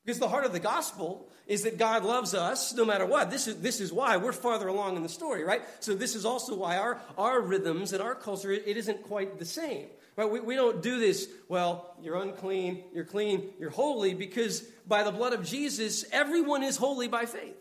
Because 0.07 0.21
the 0.21 0.29
heart 0.29 0.47
of 0.47 0.53
the 0.53 0.61
gospel 0.61 1.29
is 1.49 1.65
that 1.65 1.79
God 1.79 2.05
loves 2.05 2.33
us 2.33 2.73
no 2.73 2.85
matter 2.85 3.05
what. 3.05 3.29
This 3.29 3.49
is, 3.49 3.61
this 3.61 3.81
is 3.81 3.93
why 3.93 4.17
we're 4.17 4.33
farther 4.33 4.69
along 4.69 4.97
in 4.97 5.03
the 5.03 5.09
story, 5.09 5.43
right? 5.43 5.63
So, 5.81 5.95
this 5.95 6.15
is 6.15 6.25
also 6.25 6.55
why 6.55 6.77
our, 6.77 7.01
our 7.19 7.41
rhythms 7.41 7.93
and 7.93 8.01
our 8.01 8.15
culture, 8.15 8.53
it 8.53 8.77
isn't 8.77 9.03
quite 9.03 9.41
the 9.41 9.45
same. 9.45 9.87
Right? 10.15 10.31
We, 10.31 10.39
we 10.39 10.55
don't 10.55 10.81
do 10.81 11.01
this, 11.01 11.29
well, 11.49 11.97
you're 12.01 12.23
unclean, 12.23 12.85
you're 12.95 13.05
clean, 13.05 13.51
you're 13.59 13.71
holy, 13.71 14.15
because 14.15 14.61
by 14.87 15.03
the 15.03 15.11
blood 15.11 15.33
of 15.33 15.45
Jesus, 15.45 16.05
everyone 16.13 16.63
is 16.63 16.77
holy 16.77 17.09
by 17.09 17.27
faith. 17.27 17.57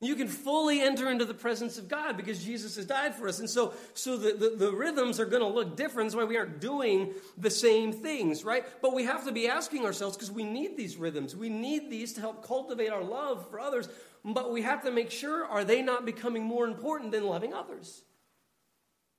You 0.00 0.14
can 0.14 0.28
fully 0.28 0.82
enter 0.82 1.10
into 1.10 1.24
the 1.24 1.32
presence 1.32 1.78
of 1.78 1.88
God 1.88 2.18
because 2.18 2.44
Jesus 2.44 2.76
has 2.76 2.84
died 2.84 3.14
for 3.14 3.28
us. 3.28 3.38
And 3.40 3.48
so, 3.48 3.72
so 3.94 4.18
the, 4.18 4.34
the, 4.34 4.66
the 4.66 4.72
rhythms 4.72 5.18
are 5.18 5.24
going 5.24 5.40
to 5.40 5.48
look 5.48 5.74
different. 5.74 6.10
That's 6.10 6.16
why 6.16 6.24
we 6.24 6.36
aren't 6.36 6.60
doing 6.60 7.14
the 7.38 7.48
same 7.48 7.92
things, 7.92 8.44
right? 8.44 8.64
But 8.82 8.94
we 8.94 9.04
have 9.04 9.24
to 9.24 9.32
be 9.32 9.48
asking 9.48 9.86
ourselves 9.86 10.14
because 10.14 10.30
we 10.30 10.44
need 10.44 10.76
these 10.76 10.98
rhythms. 10.98 11.34
We 11.34 11.48
need 11.48 11.90
these 11.90 12.12
to 12.14 12.20
help 12.20 12.46
cultivate 12.46 12.90
our 12.90 13.02
love 13.02 13.48
for 13.48 13.58
others. 13.58 13.88
But 14.22 14.52
we 14.52 14.60
have 14.62 14.82
to 14.82 14.90
make 14.90 15.10
sure 15.10 15.46
are 15.46 15.64
they 15.64 15.80
not 15.80 16.04
becoming 16.04 16.44
more 16.44 16.66
important 16.66 17.10
than 17.10 17.24
loving 17.24 17.54
others? 17.54 18.02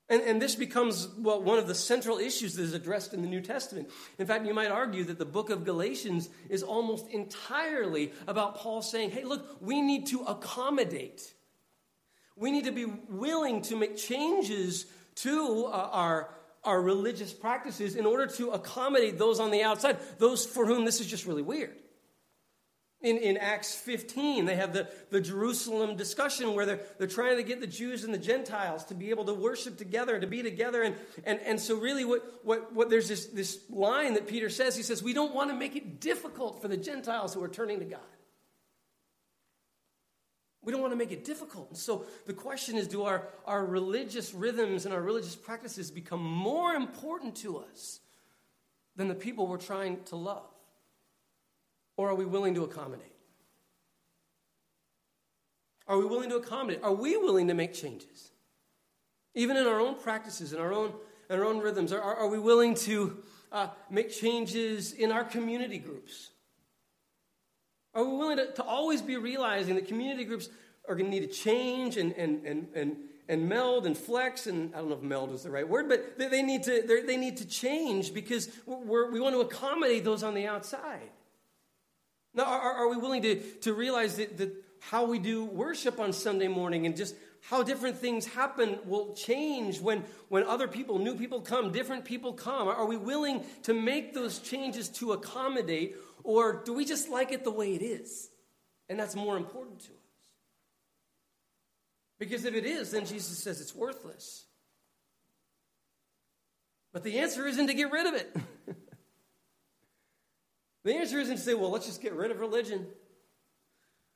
And, 0.10 0.22
and 0.22 0.42
this 0.42 0.56
becomes 0.56 1.10
well, 1.18 1.42
one 1.42 1.60
of 1.60 1.68
the 1.68 1.76
central 1.76 2.18
issues 2.18 2.56
that 2.56 2.64
is 2.64 2.74
addressed 2.74 3.14
in 3.14 3.22
the 3.22 3.28
New 3.28 3.42
Testament. 3.42 3.90
In 4.18 4.26
fact, 4.26 4.46
you 4.46 4.54
might 4.54 4.72
argue 4.72 5.04
that 5.06 5.20
the 5.20 5.26
book 5.26 5.50
of 5.50 5.66
Galatians 5.66 6.30
is 6.50 6.64
almost 6.64 7.10
entirely 7.10 8.14
about 8.26 8.56
Paul 8.56 8.82
saying, 8.82 9.12
hey, 9.12 9.26
look, 9.26 9.58
we 9.60 9.82
need 9.82 10.08
to 10.08 10.22
accommodate. 10.22 11.34
We 12.38 12.52
need 12.52 12.66
to 12.66 12.72
be 12.72 12.86
willing 12.86 13.64
to 13.64 13.76
make 13.76 13.98
changes 13.98 14.86
to 15.16 15.66
uh, 15.66 15.90
our, 15.92 16.30
our 16.64 16.82
religious 16.82 17.34
practices 17.34 17.96
in 17.96 18.06
order 18.06 18.28
to 18.28 18.52
accommodate 18.52 19.18
those 19.18 19.42
on 19.42 19.52
the 19.52 19.64
outside, 19.64 19.98
those 20.20 20.46
for 20.46 20.66
whom 20.66 20.86
this 20.86 21.02
is 21.02 21.08
just 21.08 21.26
really 21.26 21.42
weird. 21.42 21.76
In, 23.00 23.18
in 23.18 23.38
Acts 23.38 23.76
15, 23.76 24.46
they 24.46 24.56
have 24.56 24.74
the, 24.74 24.90
the 25.12 25.22
Jerusalem 25.22 25.96
discussion 25.96 26.56
where 26.56 26.66
they're, 26.66 26.80
they're 26.98 27.08
trying 27.08 27.38
to 27.38 27.44
get 27.44 27.62
the 27.62 27.68
Jews 27.68 28.04
and 28.04 28.12
the 28.12 28.18
Gentiles 28.18 28.86
to 28.86 28.96
be 28.96 29.12
able 29.12 29.26
to 29.26 29.36
worship 29.36 29.78
together, 29.78 30.20
to 30.20 30.26
be 30.26 30.42
together. 30.42 30.82
And, 30.82 30.96
and, 31.24 31.40
and 31.42 31.60
so, 31.60 31.76
really, 31.78 32.06
what, 32.06 32.42
what, 32.44 32.74
what 32.74 32.90
there's 32.90 33.08
this, 33.08 33.28
this 33.28 33.60
line 33.70 34.16
that 34.16 34.28
Peter 34.28 34.50
says 34.50 34.76
he 34.76 34.82
says, 34.82 35.04
We 35.04 35.14
don't 35.14 35.36
want 35.36 35.52
to 35.52 35.56
make 35.56 35.76
it 35.76 36.02
difficult 36.02 36.60
for 36.60 36.68
the 36.68 36.78
Gentiles 36.78 37.36
who 37.36 37.44
are 37.44 37.50
turning 37.50 37.80
to 37.80 37.86
God. 37.86 38.00
We 40.64 40.72
don't 40.72 40.82
want 40.82 40.92
to 40.92 40.98
make 40.98 41.12
it 41.12 41.24
difficult. 41.24 41.70
And 41.70 41.78
so, 41.78 42.08
the 42.26 42.34
question 42.34 42.78
is 42.78 42.88
do 42.88 43.04
our, 43.04 43.28
our 43.46 43.64
religious 43.64 44.34
rhythms 44.34 44.86
and 44.86 44.94
our 44.94 45.02
religious 45.02 45.36
practices 45.36 45.92
become 45.92 46.24
more 46.24 46.74
important 46.74 47.36
to 47.38 47.60
us 47.60 48.00
than 48.96 49.08
the 49.08 49.16
people 49.16 49.46
we're 49.46 49.58
trying 49.58 50.04
to 50.06 50.16
love? 50.16 50.50
Or 51.98 52.10
are 52.10 52.16
we 52.16 52.26
willing 52.26 52.54
to 52.56 52.64
accommodate? 52.64 53.12
Are 55.88 55.98
we 55.98 56.06
willing 56.06 56.30
to 56.30 56.36
accommodate? 56.36 56.84
Are 56.84 56.94
we 56.94 57.18
willing 57.18 57.48
to 57.48 57.54
make 57.54 57.74
changes? 57.74 58.32
Even 59.34 59.58
in 59.58 59.66
our 59.66 59.80
own 59.80 59.96
practices, 59.96 60.54
in 60.54 60.60
our 60.60 60.74
own, 60.74 60.94
in 61.30 61.40
our 61.40 61.46
own 61.46 61.60
rhythms, 61.60 61.92
are, 61.92 62.02
are 62.02 62.28
we 62.28 62.40
willing 62.40 62.76
to 62.76 63.18
uh, 63.52 63.68
make 63.90 64.12
changes 64.12 64.94
in 64.94 65.12
our 65.12 65.24
community 65.24 65.78
groups? 65.78 66.32
Are 67.94 68.04
we 68.04 68.16
willing 68.16 68.38
to, 68.38 68.52
to 68.54 68.64
always 68.64 69.02
be 69.02 69.18
realizing 69.18 69.76
that 69.76 69.88
community 69.88 70.26
groups 70.26 70.50
are 70.88 70.96
going 70.96 71.10
to 71.10 71.20
need 71.20 71.28
to 71.28 71.34
change 71.34 71.98
and, 71.98 72.12
and, 72.14 72.46
and, 72.46 72.68
and, 72.76 72.98
and 73.28 73.50
meld 73.50 73.86
and 73.86 73.98
flex 73.98 74.48
and 74.48 74.74
I 74.76 74.80
don't 74.80 74.90
know 74.90 74.96
if 74.96 75.02
meld 75.02 75.32
is 75.32 75.44
the 75.44 75.52
right 75.52 75.68
word, 75.68 75.90
but 75.90 76.18
they, 76.18 76.28
they 76.28 76.42
need 76.44 76.64
to 76.64 76.84
they 77.06 77.18
need 77.18 77.38
to 77.38 77.48
change 77.48 78.14
because 78.14 78.50
we 78.66 79.20
want 79.20 79.36
to 79.36 79.42
accommodate 79.42 80.04
those 80.04 80.24
on 80.24 80.34
the 80.34 80.48
outside. 80.48 81.10
Now, 82.38 82.44
are, 82.44 82.72
are 82.72 82.88
we 82.88 82.98
willing 82.98 83.24
to, 83.24 83.42
to 83.62 83.74
realize 83.74 84.18
that, 84.18 84.38
that 84.38 84.54
how 84.80 85.06
we 85.06 85.18
do 85.18 85.44
worship 85.44 86.00
on 86.00 86.14
Sunday 86.14 86.48
morning 86.48 86.86
and 86.86 86.96
just 86.96 87.16
how 87.42 87.64
different 87.64 87.98
things 87.98 88.28
happen 88.28 88.78
will 88.86 89.16
change 89.16 89.82
when, 89.82 90.04
when 90.30 90.44
other 90.44 90.68
people, 90.68 91.00
new 91.00 91.16
people 91.16 91.42
come, 91.42 91.72
different 91.72 92.06
people 92.06 92.34
come? 92.34 92.68
Are 92.68 92.86
we 92.86 92.96
willing 92.96 93.44
to 93.64 93.74
make 93.74 94.14
those 94.14 94.38
changes 94.38 94.88
to 94.90 95.14
accommodate, 95.14 95.96
or 96.24 96.62
do 96.64 96.74
we 96.74 96.86
just 96.86 97.10
like 97.10 97.32
it 97.32 97.44
the 97.44 97.52
way 97.52 97.74
it 97.74 97.82
is? 97.82 98.30
And 98.88 99.00
that's 99.00 99.16
more 99.16 99.36
important 99.36 99.80
to 99.80 99.88
us. 99.88 99.92
Because 102.20 102.46
if 102.46 102.54
it 102.54 102.66
is, 102.66 102.92
then 102.92 103.06
Jesus 103.08 103.40
says 103.40 103.62
it's 103.62 103.74
worthless. 103.74 104.46
But 106.94 107.04
the 107.04 107.18
answer 107.18 107.48
isn't 107.48 107.66
to 107.66 107.74
get 107.74 107.92
rid 107.92 108.06
of 108.06 108.14
it. 108.14 108.36
The 110.84 110.94
answer 110.96 111.20
isn't 111.20 111.36
to 111.36 111.42
say, 111.42 111.54
well, 111.54 111.70
let's 111.70 111.86
just 111.86 112.02
get 112.02 112.14
rid 112.14 112.32
of 112.32 112.40
religion. 112.40 112.88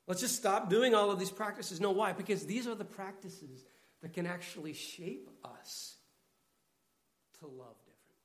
Let's 0.08 0.22
just 0.22 0.36
stop 0.36 0.70
doing 0.70 0.96
all 0.96 1.12
of 1.12 1.20
these 1.20 1.32
practices. 1.32 1.80
No, 1.80 1.92
why? 1.92 2.14
Because 2.14 2.46
these 2.46 2.68
are 2.68 2.76
the 2.76 2.86
practices 2.86 3.66
that 4.02 4.14
can 4.14 4.26
actually 4.26 4.74
shape 4.74 5.30
us 5.44 5.96
to 7.40 7.46
love 7.46 7.76
differently. 7.86 8.18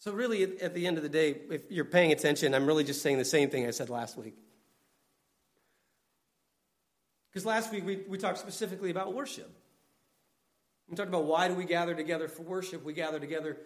So, 0.00 0.12
really, 0.12 0.60
at 0.60 0.74
the 0.74 0.86
end 0.86 0.96
of 0.96 1.02
the 1.02 1.08
day, 1.08 1.36
if 1.50 1.70
you're 1.70 1.84
paying 1.84 2.12
attention, 2.12 2.54
I'm 2.54 2.66
really 2.66 2.84
just 2.84 3.02
saying 3.02 3.18
the 3.18 3.24
same 3.24 3.50
thing 3.50 3.66
I 3.66 3.70
said 3.70 3.90
last 3.90 4.16
week. 4.16 4.34
Because 7.30 7.44
last 7.44 7.72
week 7.72 7.84
we, 7.84 7.96
we 8.08 8.18
talked 8.18 8.38
specifically 8.38 8.90
about 8.90 9.12
worship. 9.12 9.50
We 10.88 10.96
talked 10.96 11.08
about 11.08 11.24
why 11.24 11.48
do 11.48 11.54
we 11.54 11.64
gather 11.64 11.94
together 11.94 12.28
for 12.28 12.42
worship? 12.42 12.84
We 12.84 12.94
gather 12.94 13.20
together 13.20 13.58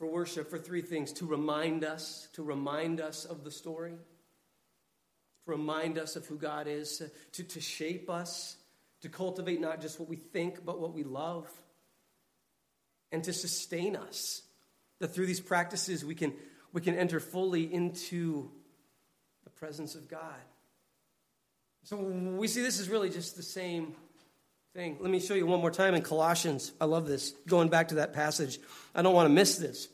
for 0.00 0.06
worship 0.06 0.48
for 0.48 0.58
three 0.58 0.80
things. 0.80 1.12
To 1.12 1.26
remind 1.26 1.84
us, 1.84 2.26
to 2.32 2.42
remind 2.42 3.02
us 3.02 3.26
of 3.26 3.44
the 3.44 3.50
story, 3.50 3.92
to 3.92 5.50
remind 5.50 5.98
us 5.98 6.16
of 6.16 6.24
who 6.24 6.38
God 6.38 6.66
is, 6.66 7.02
to, 7.34 7.44
to 7.44 7.60
shape 7.60 8.08
us, 8.08 8.56
to 9.02 9.10
cultivate 9.10 9.60
not 9.60 9.82
just 9.82 10.00
what 10.00 10.08
we 10.08 10.16
think, 10.16 10.64
but 10.64 10.80
what 10.80 10.94
we 10.94 11.04
love, 11.04 11.46
and 13.12 13.22
to 13.24 13.34
sustain 13.34 13.94
us. 13.94 14.40
That 15.00 15.08
through 15.08 15.26
these 15.26 15.40
practices 15.40 16.02
we 16.02 16.14
can, 16.14 16.32
we 16.72 16.80
can 16.80 16.94
enter 16.94 17.20
fully 17.20 17.70
into 17.72 18.50
the 19.44 19.50
presence 19.50 19.94
of 19.94 20.08
God. 20.08 20.40
So 21.84 21.96
we 21.98 22.48
see 22.48 22.62
this 22.62 22.80
is 22.80 22.88
really 22.88 23.10
just 23.10 23.36
the 23.36 23.42
same 23.42 23.94
thing. 24.74 24.98
Let 25.00 25.10
me 25.10 25.18
show 25.18 25.34
you 25.34 25.46
one 25.46 25.60
more 25.60 25.72
time 25.72 25.94
in 25.94 26.02
Colossians. 26.02 26.70
I 26.80 26.84
love 26.84 27.08
this. 27.08 27.32
Going 27.48 27.70
back 27.70 27.88
to 27.88 27.96
that 27.96 28.12
passage, 28.12 28.60
I 28.94 29.02
don't 29.02 29.14
want 29.14 29.28
to 29.28 29.34
miss 29.34 29.56
this. 29.56 29.88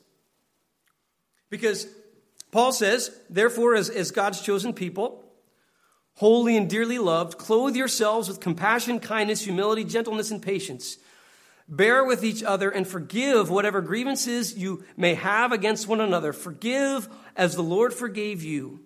Because 1.49 1.87
Paul 2.51 2.73
says, 2.73 3.11
therefore, 3.31 3.75
as, 3.75 3.89
as 3.89 4.11
God's 4.11 4.43
chosen 4.43 4.75
people, 4.75 5.25
holy 6.17 6.59
and 6.59 6.69
dearly 6.69 6.99
loved, 6.99 7.39
clothe 7.39 7.75
yourselves 7.75 8.29
with 8.29 8.41
compassion, 8.41 9.01
kindness, 9.01 9.43
humility, 9.43 9.83
gentleness, 9.83 10.31
and 10.31 10.43
patience. 10.43 10.99
Bear 11.67 12.05
with 12.05 12.23
each 12.23 12.43
other 12.43 12.69
and 12.69 12.87
forgive 12.87 13.49
whatever 13.49 13.81
grievances 13.81 14.59
you 14.59 14.85
may 14.95 15.15
have 15.15 15.53
against 15.53 15.89
one 15.89 16.03
another. 16.03 16.35
Forgive 16.35 17.09
as 17.35 17.57
the 17.57 17.63
Lord 17.63 17.95
forgave 17.95 18.43
you. 18.43 18.81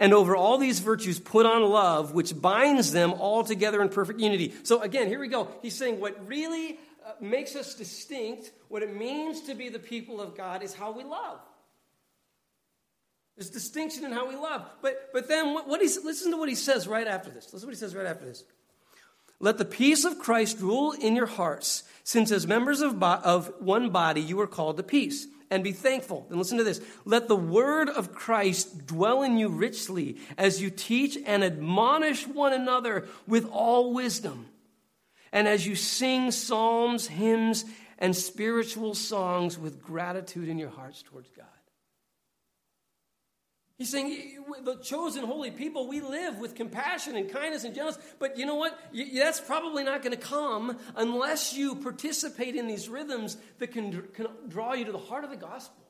And 0.00 0.14
over 0.14 0.34
all 0.34 0.56
these 0.56 0.78
virtues, 0.80 1.20
put 1.20 1.44
on 1.44 1.62
love, 1.62 2.14
which 2.14 2.40
binds 2.40 2.90
them 2.90 3.12
all 3.12 3.44
together 3.44 3.82
in 3.82 3.90
perfect 3.90 4.18
unity. 4.18 4.54
So 4.62 4.80
again, 4.80 5.08
here 5.08 5.20
we 5.20 5.28
go. 5.28 5.48
He's 5.60 5.76
saying 5.76 6.00
what 6.00 6.26
really 6.26 6.78
uh, 7.06 7.12
makes 7.20 7.54
us 7.54 7.74
distinct, 7.74 8.50
what 8.68 8.82
it 8.82 8.96
means 8.96 9.42
to 9.42 9.54
be 9.54 9.68
the 9.68 9.78
people 9.78 10.20
of 10.22 10.34
God, 10.34 10.62
is 10.62 10.72
how 10.72 10.90
we 10.90 11.04
love. 11.04 11.38
There's 13.36 13.50
distinction 13.50 14.04
in 14.04 14.12
how 14.12 14.26
we 14.26 14.36
love. 14.36 14.64
But, 14.80 15.10
but 15.12 15.28
then 15.28 15.52
what, 15.52 15.68
what 15.68 15.80
listen 15.80 16.30
to 16.30 16.38
what 16.38 16.48
he 16.48 16.54
says 16.54 16.88
right 16.88 17.06
after 17.06 17.30
this. 17.30 17.44
Listen 17.52 17.60
to 17.60 17.66
what 17.66 17.74
he 17.74 17.78
says 17.78 17.94
right 17.94 18.06
after 18.06 18.24
this. 18.24 18.42
Let 19.38 19.58
the 19.58 19.64
peace 19.66 20.06
of 20.06 20.18
Christ 20.18 20.60
rule 20.60 20.92
in 20.92 21.14
your 21.14 21.26
hearts, 21.26 21.84
since 22.04 22.30
as 22.30 22.46
members 22.46 22.80
of, 22.80 22.98
bo- 22.98 23.20
of 23.22 23.52
one 23.58 23.90
body 23.90 24.20
you 24.20 24.40
are 24.40 24.46
called 24.46 24.78
to 24.78 24.82
peace 24.82 25.26
and 25.50 25.64
be 25.64 25.72
thankful. 25.72 26.26
And 26.30 26.38
listen 26.38 26.58
to 26.58 26.64
this. 26.64 26.80
Let 27.04 27.28
the 27.28 27.36
word 27.36 27.88
of 27.88 28.14
Christ 28.14 28.86
dwell 28.86 29.22
in 29.22 29.36
you 29.36 29.48
richly 29.48 30.18
as 30.38 30.62
you 30.62 30.70
teach 30.70 31.18
and 31.26 31.42
admonish 31.42 32.26
one 32.26 32.52
another 32.52 33.08
with 33.26 33.48
all 33.50 33.92
wisdom. 33.92 34.46
And 35.32 35.46
as 35.46 35.66
you 35.66 35.74
sing 35.74 36.30
psalms, 36.30 37.08
hymns, 37.08 37.64
and 37.98 38.16
spiritual 38.16 38.94
songs 38.94 39.58
with 39.58 39.82
gratitude 39.82 40.48
in 40.48 40.58
your 40.58 40.70
hearts 40.70 41.02
towards 41.02 41.28
God. 41.30 41.46
He's 43.80 43.88
saying, 43.88 44.44
the 44.62 44.74
chosen 44.74 45.24
holy 45.24 45.50
people, 45.50 45.88
we 45.88 46.02
live 46.02 46.38
with 46.38 46.54
compassion 46.54 47.16
and 47.16 47.32
kindness 47.32 47.64
and 47.64 47.74
gentleness. 47.74 47.98
But 48.18 48.36
you 48.36 48.44
know 48.44 48.56
what? 48.56 48.78
That's 49.14 49.40
probably 49.40 49.84
not 49.84 50.02
going 50.02 50.14
to 50.14 50.22
come 50.22 50.76
unless 50.96 51.54
you 51.54 51.76
participate 51.76 52.56
in 52.56 52.66
these 52.66 52.90
rhythms 52.90 53.38
that 53.58 53.68
can, 53.68 54.02
can 54.12 54.26
draw 54.48 54.74
you 54.74 54.84
to 54.84 54.92
the 54.92 54.98
heart 54.98 55.24
of 55.24 55.30
the 55.30 55.36
gospel. 55.36 55.82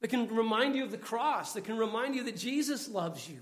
that 0.00 0.08
can 0.08 0.28
remind 0.28 0.76
you 0.76 0.84
of 0.84 0.92
the 0.92 0.98
cross, 0.98 1.54
that 1.54 1.64
can 1.64 1.76
remind 1.76 2.14
you 2.14 2.22
that 2.24 2.36
Jesus 2.36 2.88
loves 2.88 3.28
you, 3.28 3.40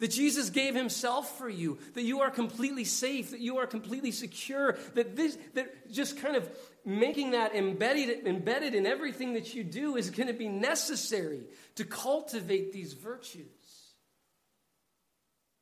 that 0.00 0.10
Jesus 0.10 0.50
gave 0.50 0.74
himself 0.74 1.38
for 1.38 1.48
you, 1.48 1.78
that 1.94 2.02
you 2.02 2.20
are 2.20 2.30
completely 2.30 2.84
safe, 2.84 3.30
that 3.30 3.40
you 3.40 3.58
are 3.58 3.66
completely 3.66 4.10
secure, 4.10 4.76
that 4.94 5.14
this 5.14 5.38
that 5.54 5.90
just 5.90 6.18
kind 6.18 6.36
of 6.36 6.50
making 6.84 7.30
that 7.32 7.54
embedded 7.54 8.26
embedded 8.26 8.74
in 8.74 8.86
everything 8.86 9.34
that 9.34 9.54
you 9.54 9.62
do 9.62 9.96
is 9.96 10.10
going 10.10 10.26
to 10.26 10.32
be 10.34 10.48
necessary 10.48 11.42
to 11.76 11.84
cultivate 11.84 12.72
these 12.72 12.94
virtues. 12.94 13.46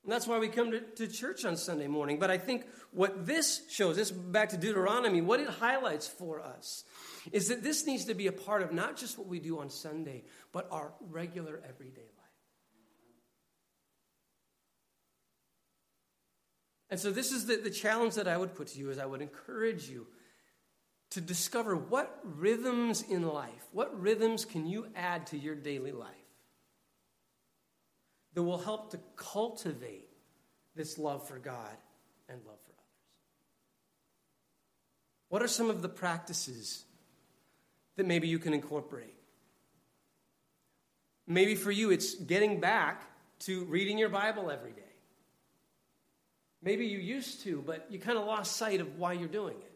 And 0.04 0.12
that's 0.14 0.26
why 0.26 0.38
we 0.38 0.48
come 0.48 0.70
to, 0.70 0.80
to 0.80 1.06
church 1.06 1.44
on 1.44 1.56
Sunday 1.56 1.86
morning. 1.86 2.18
But 2.18 2.30
I 2.30 2.38
think 2.38 2.66
what 2.92 3.26
this 3.26 3.60
shows, 3.68 3.96
this 3.96 4.10
back 4.10 4.48
to 4.50 4.56
Deuteronomy, 4.56 5.20
what 5.20 5.38
it 5.38 5.48
highlights 5.48 6.08
for 6.08 6.40
us 6.40 6.84
is 7.30 7.48
that 7.48 7.62
this 7.62 7.86
needs 7.86 8.06
to 8.06 8.14
be 8.14 8.26
a 8.26 8.32
part 8.32 8.62
of 8.62 8.72
not 8.72 8.96
just 8.96 9.18
what 9.18 9.26
we 9.26 9.38
do 9.38 9.60
on 9.60 9.68
Sunday, 9.68 10.24
but 10.50 10.66
our 10.70 10.92
regular 11.10 11.60
everyday 11.68 12.00
life. 12.00 12.17
And 16.90 16.98
so 16.98 17.10
this 17.10 17.32
is 17.32 17.46
the, 17.46 17.56
the 17.56 17.70
challenge 17.70 18.14
that 18.14 18.28
I 18.28 18.36
would 18.36 18.54
put 18.54 18.68
to 18.68 18.78
you 18.78 18.90
is 18.90 18.98
I 18.98 19.06
would 19.06 19.20
encourage 19.20 19.88
you 19.88 20.06
to 21.10 21.20
discover 21.20 21.76
what 21.76 22.18
rhythms 22.22 23.02
in 23.02 23.26
life, 23.26 23.66
what 23.72 24.00
rhythms 24.00 24.44
can 24.44 24.66
you 24.66 24.86
add 24.94 25.26
to 25.28 25.38
your 25.38 25.54
daily 25.54 25.92
life 25.92 26.10
that 28.34 28.42
will 28.42 28.58
help 28.58 28.90
to 28.90 29.00
cultivate 29.16 30.08
this 30.76 30.98
love 30.98 31.26
for 31.26 31.38
God 31.38 31.76
and 32.28 32.38
love 32.46 32.58
for 32.64 32.72
others. 32.72 32.84
What 35.28 35.42
are 35.42 35.48
some 35.48 35.70
of 35.70 35.82
the 35.82 35.88
practices 35.88 36.84
that 37.96 38.06
maybe 38.06 38.28
you 38.28 38.38
can 38.38 38.54
incorporate? 38.54 39.14
Maybe 41.26 41.54
for 41.54 41.70
you, 41.70 41.90
it's 41.90 42.14
getting 42.14 42.60
back 42.60 43.02
to 43.40 43.64
reading 43.64 43.98
your 43.98 44.08
Bible 44.08 44.50
every 44.50 44.72
day. 44.72 44.87
Maybe 46.62 46.86
you 46.86 46.98
used 46.98 47.42
to, 47.44 47.62
but 47.64 47.86
you 47.90 47.98
kind 47.98 48.18
of 48.18 48.26
lost 48.26 48.56
sight 48.56 48.80
of 48.80 48.98
why 48.98 49.12
you're 49.12 49.28
doing 49.28 49.56
it. 49.56 49.72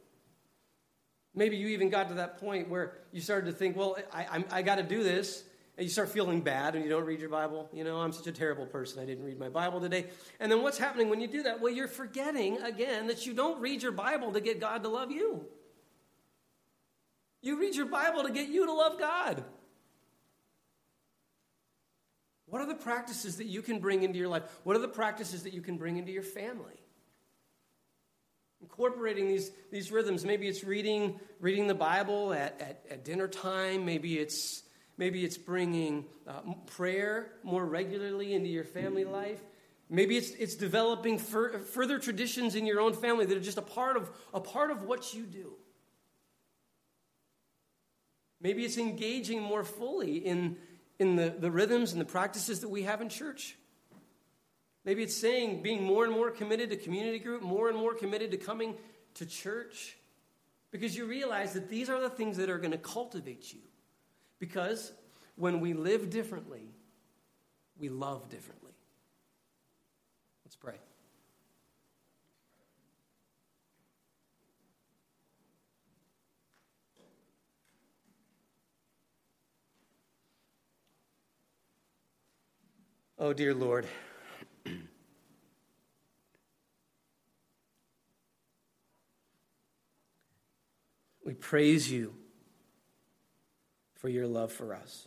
Maybe 1.34 1.56
you 1.56 1.68
even 1.68 1.88
got 1.88 2.08
to 2.08 2.14
that 2.14 2.38
point 2.38 2.68
where 2.68 2.98
you 3.12 3.20
started 3.20 3.46
to 3.46 3.52
think, 3.52 3.76
well, 3.76 3.96
I, 4.12 4.22
I, 4.22 4.44
I 4.58 4.62
got 4.62 4.76
to 4.76 4.82
do 4.82 5.02
this. 5.02 5.44
And 5.78 5.86
you 5.86 5.90
start 5.90 6.10
feeling 6.10 6.42
bad 6.42 6.74
and 6.74 6.84
you 6.84 6.90
don't 6.90 7.06
read 7.06 7.18
your 7.18 7.30
Bible. 7.30 7.70
You 7.72 7.82
know, 7.82 7.96
I'm 7.96 8.12
such 8.12 8.26
a 8.26 8.32
terrible 8.32 8.66
person. 8.66 9.02
I 9.02 9.06
didn't 9.06 9.24
read 9.24 9.38
my 9.38 9.48
Bible 9.48 9.80
today. 9.80 10.08
And 10.38 10.52
then 10.52 10.62
what's 10.62 10.76
happening 10.76 11.08
when 11.08 11.18
you 11.22 11.26
do 11.26 11.44
that? 11.44 11.62
Well, 11.62 11.72
you're 11.72 11.88
forgetting 11.88 12.60
again 12.60 13.06
that 13.06 13.24
you 13.24 13.32
don't 13.32 13.58
read 13.58 13.82
your 13.82 13.92
Bible 13.92 14.32
to 14.32 14.40
get 14.42 14.60
God 14.60 14.82
to 14.82 14.90
love 14.90 15.10
you. 15.10 15.46
You 17.40 17.58
read 17.58 17.74
your 17.74 17.86
Bible 17.86 18.22
to 18.24 18.30
get 18.30 18.48
you 18.48 18.66
to 18.66 18.72
love 18.72 18.98
God. 18.98 19.44
What 22.52 22.60
are 22.60 22.66
the 22.66 22.74
practices 22.74 23.38
that 23.38 23.46
you 23.46 23.62
can 23.62 23.78
bring 23.78 24.02
into 24.02 24.18
your 24.18 24.28
life? 24.28 24.42
What 24.62 24.76
are 24.76 24.80
the 24.80 24.86
practices 24.86 25.44
that 25.44 25.54
you 25.54 25.62
can 25.62 25.78
bring 25.78 25.96
into 25.96 26.12
your 26.12 26.22
family? 26.22 26.74
Incorporating 28.60 29.26
these, 29.26 29.50
these 29.70 29.90
rhythms. 29.90 30.22
Maybe 30.22 30.48
it's 30.48 30.62
reading, 30.62 31.18
reading 31.40 31.66
the 31.66 31.74
Bible 31.74 32.34
at, 32.34 32.60
at, 32.60 32.84
at 32.90 33.04
dinner 33.06 33.26
time. 33.26 33.86
Maybe 33.86 34.18
it's, 34.18 34.64
maybe 34.98 35.24
it's 35.24 35.38
bringing 35.38 36.04
uh, 36.28 36.42
prayer 36.66 37.32
more 37.42 37.64
regularly 37.64 38.34
into 38.34 38.50
your 38.50 38.64
family 38.64 39.04
life. 39.04 39.40
Maybe 39.88 40.18
it's, 40.18 40.32
it's 40.32 40.54
developing 40.54 41.16
fur, 41.16 41.58
further 41.58 41.98
traditions 41.98 42.54
in 42.54 42.66
your 42.66 42.82
own 42.82 42.92
family 42.92 43.24
that 43.24 43.34
are 43.34 43.40
just 43.40 43.56
a 43.56 43.62
part 43.62 43.96
of, 43.96 44.10
a 44.34 44.40
part 44.40 44.70
of 44.70 44.82
what 44.82 45.14
you 45.14 45.22
do. 45.22 45.54
Maybe 48.42 48.62
it's 48.64 48.76
engaging 48.76 49.40
more 49.40 49.64
fully 49.64 50.16
in, 50.16 50.58
in 51.02 51.16
the, 51.16 51.34
the 51.36 51.50
rhythms 51.50 51.90
and 51.90 52.00
the 52.00 52.06
practices 52.06 52.60
that 52.60 52.68
we 52.68 52.84
have 52.84 53.00
in 53.00 53.08
church. 53.08 53.56
Maybe 54.84 55.02
it's 55.02 55.16
saying 55.16 55.60
being 55.60 55.82
more 55.82 56.04
and 56.04 56.12
more 56.12 56.30
committed 56.30 56.70
to 56.70 56.76
community 56.76 57.18
group, 57.18 57.42
more 57.42 57.68
and 57.68 57.76
more 57.76 57.92
committed 57.92 58.30
to 58.30 58.36
coming 58.36 58.76
to 59.14 59.26
church, 59.26 59.96
because 60.70 60.96
you 60.96 61.04
realize 61.06 61.54
that 61.54 61.68
these 61.68 61.90
are 61.90 62.00
the 62.00 62.08
things 62.08 62.36
that 62.36 62.48
are 62.48 62.58
going 62.58 62.70
to 62.70 62.78
cultivate 62.78 63.52
you. 63.52 63.60
Because 64.38 64.92
when 65.34 65.58
we 65.58 65.72
live 65.72 66.08
differently, 66.08 66.70
we 67.78 67.88
love 67.88 68.28
differently. 68.28 68.72
Let's 70.44 70.56
pray. 70.56 70.76
Oh, 83.24 83.32
dear 83.32 83.54
Lord. 83.54 83.86
we 91.24 91.34
praise 91.34 91.88
you 91.88 92.14
for 93.94 94.08
your 94.08 94.26
love 94.26 94.50
for 94.50 94.74
us. 94.74 95.06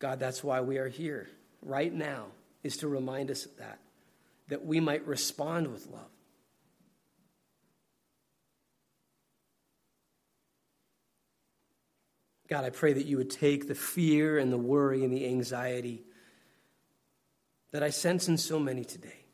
God, 0.00 0.18
that's 0.18 0.42
why 0.42 0.60
we 0.60 0.78
are 0.78 0.88
here 0.88 1.28
right 1.62 1.94
now, 1.94 2.24
is 2.64 2.78
to 2.78 2.88
remind 2.88 3.30
us 3.30 3.46
of 3.46 3.56
that, 3.58 3.78
that 4.48 4.66
we 4.66 4.80
might 4.80 5.06
respond 5.06 5.68
with 5.68 5.86
love. 5.86 6.10
God, 12.54 12.64
I 12.64 12.70
pray 12.70 12.92
that 12.92 13.06
you 13.06 13.16
would 13.16 13.30
take 13.30 13.66
the 13.66 13.74
fear 13.74 14.38
and 14.38 14.52
the 14.52 14.56
worry 14.56 15.02
and 15.02 15.12
the 15.12 15.26
anxiety 15.26 16.04
that 17.72 17.82
I 17.82 17.90
sense 17.90 18.28
in 18.28 18.38
so 18.38 18.60
many 18.60 18.84
today. 18.84 19.24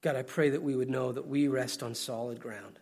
God, 0.00 0.16
I 0.16 0.22
pray 0.22 0.48
that 0.48 0.62
we 0.62 0.74
would 0.74 0.88
know 0.88 1.12
that 1.12 1.26
we 1.26 1.46
rest 1.46 1.82
on 1.82 1.94
solid 1.94 2.40
ground. 2.40 2.78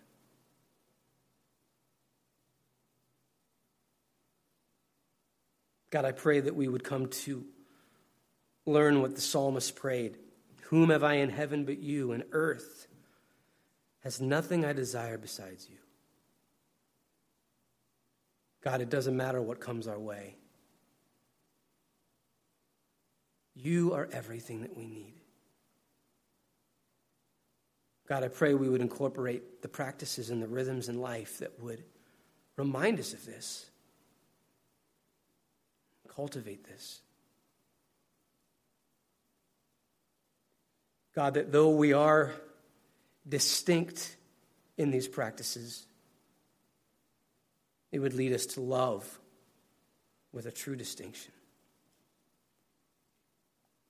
God, 5.90 6.05
I 6.05 6.12
pray 6.12 6.38
that 6.38 6.55
we 6.55 6.68
would 6.68 6.84
come 6.84 7.09
to 7.09 7.44
learn 8.66 9.03
what 9.03 9.16
the 9.16 9.20
psalmist 9.20 9.74
prayed 9.74 10.16
Whom 10.66 10.90
have 10.90 11.03
I 11.03 11.14
in 11.14 11.30
heaven 11.30 11.64
but 11.64 11.78
you, 11.78 12.12
and 12.12 12.22
earth 12.30 12.86
has 14.05 14.20
nothing 14.20 14.64
I 14.64 14.72
desire 14.72 15.18
besides 15.18 15.66
you. 15.68 15.78
God, 18.69 18.83
it 18.83 18.91
doesn't 18.91 19.16
matter 19.16 19.41
what 19.41 19.61
comes 19.61 19.89
our 19.89 19.99
way. 19.99 20.37
You 23.55 23.95
are 23.95 24.07
everything 24.12 24.61
that 24.61 24.77
we 24.77 24.87
need. 24.87 25.14
God, 28.07 28.25
I 28.25 28.29
pray 28.29 28.53
we 28.53 28.69
would 28.69 28.83
incorporate 28.83 29.62
the 29.62 29.69
practices 29.69 30.29
and 30.29 30.43
the 30.43 30.47
rhythms 30.47 30.91
in 30.91 31.01
life 31.01 31.39
that 31.39 31.59
would 31.62 31.83
remind 32.57 33.01
us 33.01 33.14
of 33.14 33.25
this, 33.25 33.71
cultivate 36.07 36.64
this. 36.64 37.01
God, 41.14 41.33
that 41.35 41.53
though 41.53 41.71
we 41.71 41.95
are 41.95 42.35
distinct 43.27 44.14
in 44.77 44.91
these 44.91 45.09
practices, 45.09 45.88
it 47.93 47.99
would 47.99 48.14
lead 48.14 48.32
us 48.32 48.47
to 48.47 48.61
love 48.61 49.18
with 50.32 50.47
a 50.47 50.53
true 50.53 50.76
distinction. 50.76 51.32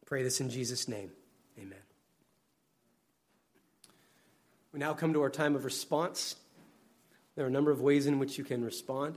Pray 0.06 0.22
this 0.22 0.40
in 0.40 0.50
Jesus' 0.50 0.88
name. 0.88 1.10
Amen. 1.58 1.78
We 4.72 4.80
now 4.80 4.94
come 4.94 5.12
to 5.14 5.22
our 5.22 5.30
time 5.30 5.56
of 5.56 5.64
response. 5.64 6.36
There 7.34 7.44
are 7.44 7.48
a 7.48 7.52
number 7.52 7.70
of 7.70 7.80
ways 7.80 8.06
in 8.06 8.18
which 8.18 8.38
you 8.38 8.44
can 8.44 8.64
respond. 8.64 9.16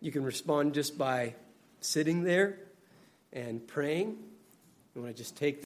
You 0.00 0.12
can 0.12 0.24
respond 0.24 0.74
just 0.74 0.96
by 0.96 1.34
sitting 1.80 2.22
there 2.22 2.58
and 3.32 3.66
praying. 3.66 4.16
You 4.94 5.02
want 5.02 5.14
to 5.14 5.22
just 5.22 5.36
take 5.36 5.58